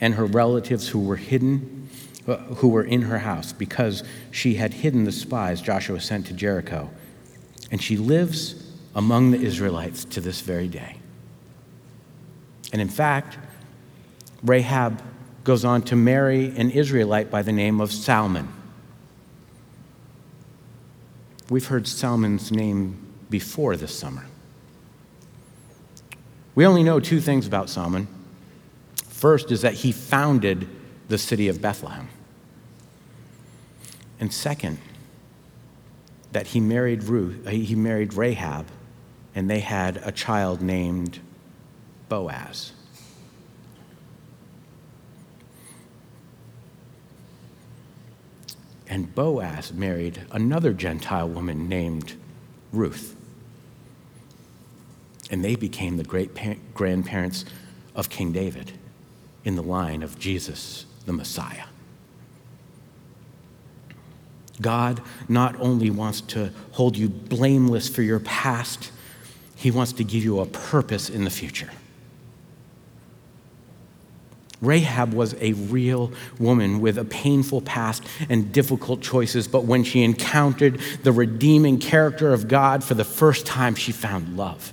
and 0.00 0.14
her 0.14 0.24
relatives 0.24 0.88
who 0.88 1.00
were 1.00 1.16
hidden 1.16 1.85
who 2.26 2.68
were 2.68 2.82
in 2.82 3.02
her 3.02 3.18
house 3.18 3.52
because 3.52 4.02
she 4.30 4.54
had 4.54 4.74
hidden 4.74 5.04
the 5.04 5.12
spies 5.12 5.60
Joshua 5.60 6.00
sent 6.00 6.26
to 6.26 6.32
Jericho. 6.32 6.90
And 7.70 7.82
she 7.82 7.96
lives 7.96 8.72
among 8.94 9.30
the 9.30 9.38
Israelites 9.38 10.04
to 10.06 10.20
this 10.20 10.40
very 10.40 10.68
day. 10.68 10.96
And 12.72 12.82
in 12.82 12.88
fact, 12.88 13.38
Rahab 14.42 15.02
goes 15.44 15.64
on 15.64 15.82
to 15.82 15.96
marry 15.96 16.46
an 16.56 16.70
Israelite 16.70 17.30
by 17.30 17.42
the 17.42 17.52
name 17.52 17.80
of 17.80 17.92
Salmon. 17.92 18.48
We've 21.48 21.66
heard 21.66 21.86
Salmon's 21.86 22.50
name 22.50 22.96
before 23.30 23.76
this 23.76 23.96
summer. 23.96 24.26
We 26.56 26.66
only 26.66 26.82
know 26.82 26.98
two 26.98 27.20
things 27.20 27.46
about 27.46 27.70
Salmon. 27.70 28.08
First 29.08 29.52
is 29.52 29.62
that 29.62 29.74
he 29.74 29.92
founded 29.92 30.68
the 31.08 31.18
city 31.18 31.48
of 31.48 31.60
Bethlehem. 31.60 32.08
And 34.18 34.32
second, 34.32 34.78
that 36.32 36.48
he 36.48 36.60
married 36.60 37.04
Ruth, 37.04 37.46
uh, 37.46 37.50
he 37.50 37.74
married 37.74 38.14
Rahab, 38.14 38.66
and 39.34 39.48
they 39.48 39.60
had 39.60 39.98
a 39.98 40.12
child 40.12 40.60
named 40.60 41.20
Boaz. 42.08 42.72
And 48.88 49.14
Boaz 49.14 49.72
married 49.72 50.24
another 50.30 50.72
Gentile 50.72 51.28
woman 51.28 51.68
named 51.68 52.14
Ruth. 52.72 53.16
And 55.30 55.44
they 55.44 55.56
became 55.56 55.96
the 55.96 56.04
great 56.04 56.30
grandparents 56.72 57.44
of 57.94 58.08
King 58.08 58.32
David 58.32 58.72
in 59.44 59.56
the 59.56 59.62
line 59.62 60.02
of 60.02 60.18
Jesus, 60.18 60.86
the 61.04 61.12
Messiah. 61.12 61.64
God 64.60 65.02
not 65.28 65.58
only 65.60 65.90
wants 65.90 66.20
to 66.22 66.50
hold 66.72 66.96
you 66.96 67.08
blameless 67.08 67.88
for 67.88 68.02
your 68.02 68.20
past, 68.20 68.90
He 69.54 69.70
wants 69.70 69.92
to 69.94 70.04
give 70.04 70.24
you 70.24 70.40
a 70.40 70.46
purpose 70.46 71.10
in 71.10 71.24
the 71.24 71.30
future. 71.30 71.70
Rahab 74.62 75.12
was 75.12 75.34
a 75.40 75.52
real 75.52 76.12
woman 76.38 76.80
with 76.80 76.96
a 76.96 77.04
painful 77.04 77.60
past 77.60 78.02
and 78.28 78.52
difficult 78.52 79.02
choices, 79.02 79.46
but 79.46 79.64
when 79.64 79.84
she 79.84 80.02
encountered 80.02 80.80
the 81.02 81.12
redeeming 81.12 81.78
character 81.78 82.32
of 82.32 82.48
God 82.48 82.82
for 82.82 82.94
the 82.94 83.04
first 83.04 83.44
time, 83.44 83.74
she 83.74 83.92
found 83.92 84.36
love 84.36 84.72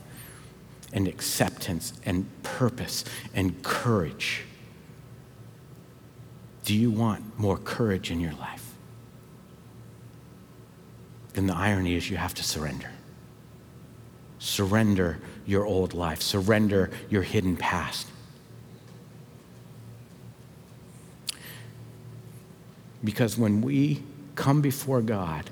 and 0.94 1.08
acceptance 1.08 1.94
and 2.06 2.26
purpose 2.44 3.04
and 3.34 3.62
courage. 3.62 4.46
Do 6.64 6.74
you 6.74 6.90
want 6.90 7.38
more 7.38 7.58
courage 7.58 8.10
in 8.10 8.22
your 8.22 8.34
life? 8.34 8.62
Then 11.34 11.48
the 11.48 11.56
irony 11.56 11.96
is 11.96 12.10
you 12.10 12.18
have 12.18 12.34
to 12.36 12.44
surrender. 12.44 12.90
Surrender 14.40 15.20
your 15.46 15.66
old 15.66 15.94
life, 15.94 16.22
surrender 16.22 16.92
your 17.10 17.24
hidden 17.24 17.58
past. 17.58 18.08
Because 23.04 23.38
when 23.38 23.62
we 23.62 24.04
come 24.36 24.62
before 24.62 25.02
God 25.02 25.50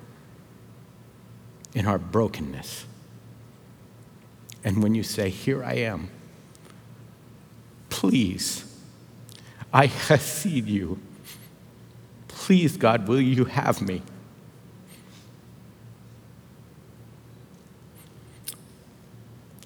in 1.74 1.86
our 1.86 1.98
brokenness, 1.98 2.86
and 4.64 4.82
when 4.84 4.96
you 4.96 5.04
say, 5.04 5.30
Here 5.30 5.64
I 5.64 5.74
am, 5.74 6.10
please, 7.90 8.66
I 9.74 9.86
have 9.88 10.22
seen 10.22 10.68
you. 10.68 11.00
Please, 12.28 12.78
God, 12.78 13.08
will 13.08 13.22
you 13.22 13.46
have 13.46 13.82
me? 13.82 14.02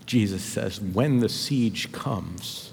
Jesus 0.05 0.43
says, 0.43 0.79
when 0.79 1.19
the 1.19 1.29
siege 1.29 1.91
comes, 1.91 2.71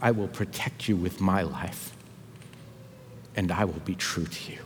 I 0.00 0.10
will 0.10 0.28
protect 0.28 0.88
you 0.88 0.96
with 0.96 1.20
my 1.20 1.42
life, 1.42 1.96
and 3.36 3.52
I 3.52 3.64
will 3.64 3.80
be 3.84 3.94
true 3.94 4.26
to 4.26 4.52
you. 4.52 4.58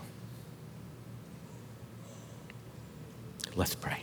Let's 3.55 3.75
pray. 3.75 4.03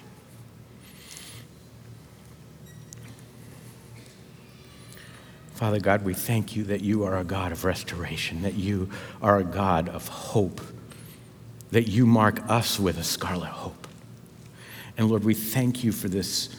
Father 5.53 5.80
God, 5.80 6.03
we 6.03 6.14
thank 6.14 6.55
you 6.55 6.64
that 6.66 6.82
you 6.82 7.03
are 7.03 7.18
a 7.18 7.24
God 7.24 7.51
of 7.51 7.64
restoration, 7.64 8.41
that 8.41 8.55
you 8.55 8.89
are 9.22 9.39
a 9.39 9.43
God 9.43 9.89
of 9.89 10.07
hope, 10.07 10.61
that 11.72 11.88
you 11.88 12.05
mark 12.05 12.41
us 12.49 12.80
with 12.80 12.97
a 12.97 13.03
scarlet 13.03 13.49
hope. 13.49 13.82
And 14.97 15.09
Lord, 15.09 15.23
we 15.23 15.33
thank 15.33 15.83
you 15.83 15.91
for 15.91 16.07
this 16.07 16.49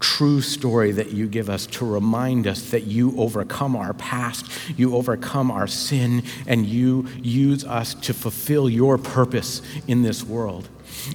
true 0.00 0.40
story 0.40 0.92
that 0.92 1.12
you 1.12 1.26
give 1.28 1.50
us 1.50 1.66
to 1.66 1.84
remind 1.84 2.46
us 2.46 2.70
that 2.70 2.84
you 2.84 3.14
overcome 3.18 3.76
our 3.76 3.92
past, 3.94 4.50
you 4.76 4.96
overcome 4.96 5.50
our 5.50 5.66
sin, 5.66 6.22
and 6.46 6.64
you 6.66 7.06
use 7.22 7.64
us 7.64 7.94
to 7.94 8.14
fulfill 8.14 8.68
your 8.68 8.96
purpose 8.96 9.60
in 9.86 10.02
this 10.02 10.24
world. 10.24 10.68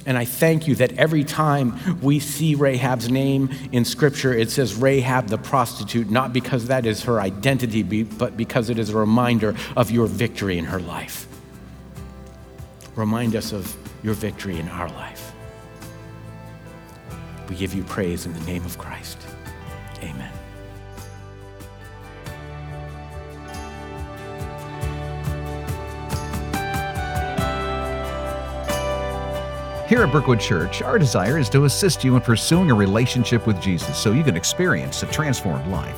And 0.06 0.16
I 0.16 0.24
thank 0.24 0.68
you 0.68 0.74
that 0.76 0.92
every 0.92 1.24
time 1.24 2.00
we 2.00 2.20
see 2.20 2.54
Rahab's 2.54 3.10
name 3.10 3.50
in 3.72 3.84
Scripture, 3.84 4.32
it 4.32 4.50
says 4.50 4.74
Rahab 4.74 5.28
the 5.28 5.38
prostitute, 5.38 6.08
not 6.08 6.32
because 6.32 6.66
that 6.68 6.86
is 6.86 7.02
her 7.04 7.20
identity, 7.20 7.82
but 7.82 8.36
because 8.36 8.70
it 8.70 8.78
is 8.78 8.90
a 8.90 8.96
reminder 8.96 9.54
of 9.76 9.90
your 9.90 10.06
victory 10.06 10.58
in 10.58 10.64
her 10.64 10.80
life. 10.80 11.26
Remind 12.94 13.36
us 13.36 13.52
of 13.52 13.76
your 14.02 14.14
victory 14.14 14.58
in 14.58 14.68
our 14.68 14.88
life. 14.88 15.25
We 17.48 17.56
give 17.56 17.74
you 17.74 17.84
praise 17.84 18.26
in 18.26 18.32
the 18.32 18.40
name 18.40 18.64
of 18.64 18.76
Christ. 18.78 19.18
Amen. 20.02 20.32
Here 29.88 30.02
at 30.02 30.10
Brookwood 30.10 30.40
Church, 30.40 30.82
our 30.82 30.98
desire 30.98 31.38
is 31.38 31.48
to 31.50 31.64
assist 31.64 32.02
you 32.02 32.16
in 32.16 32.20
pursuing 32.20 32.72
a 32.72 32.74
relationship 32.74 33.46
with 33.46 33.62
Jesus 33.62 33.96
so 33.96 34.10
you 34.10 34.24
can 34.24 34.36
experience 34.36 35.04
a 35.04 35.06
transformed 35.06 35.68
life. 35.68 35.96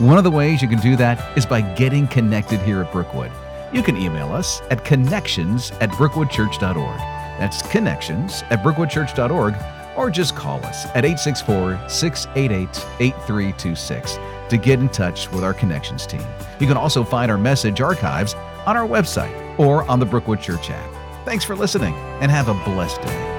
One 0.00 0.18
of 0.18 0.24
the 0.24 0.30
ways 0.30 0.60
you 0.60 0.66
can 0.66 0.80
do 0.80 0.96
that 0.96 1.38
is 1.38 1.46
by 1.46 1.60
getting 1.60 2.08
connected 2.08 2.60
here 2.62 2.80
at 2.82 2.90
Brookwood. 2.90 3.30
You 3.72 3.82
can 3.82 3.96
email 3.96 4.32
us 4.32 4.60
at 4.70 4.84
connections 4.84 5.70
at 5.80 5.90
brookwoodchurch.org. 5.90 6.98
That's 7.38 7.62
connections 7.62 8.42
at 8.50 8.64
brookwoodchurch.org, 8.64 9.54
or 9.98 10.10
just 10.10 10.36
call 10.36 10.64
us 10.64 10.86
at 10.94 11.04
864 11.04 11.88
688 11.88 12.68
8326 13.00 14.18
to 14.48 14.56
get 14.56 14.78
in 14.78 14.88
touch 14.88 15.30
with 15.32 15.42
our 15.42 15.52
connections 15.52 16.06
team. 16.06 16.24
You 16.60 16.68
can 16.68 16.76
also 16.76 17.02
find 17.02 17.30
our 17.30 17.36
message 17.36 17.80
archives 17.80 18.34
on 18.64 18.76
our 18.76 18.86
website 18.86 19.58
or 19.58 19.82
on 19.90 19.98
the 19.98 20.06
Brookwood 20.06 20.40
Church 20.40 20.70
app. 20.70 21.26
Thanks 21.26 21.44
for 21.44 21.56
listening 21.56 21.94
and 22.20 22.30
have 22.30 22.48
a 22.48 22.54
blessed 22.64 23.02
day. 23.02 23.37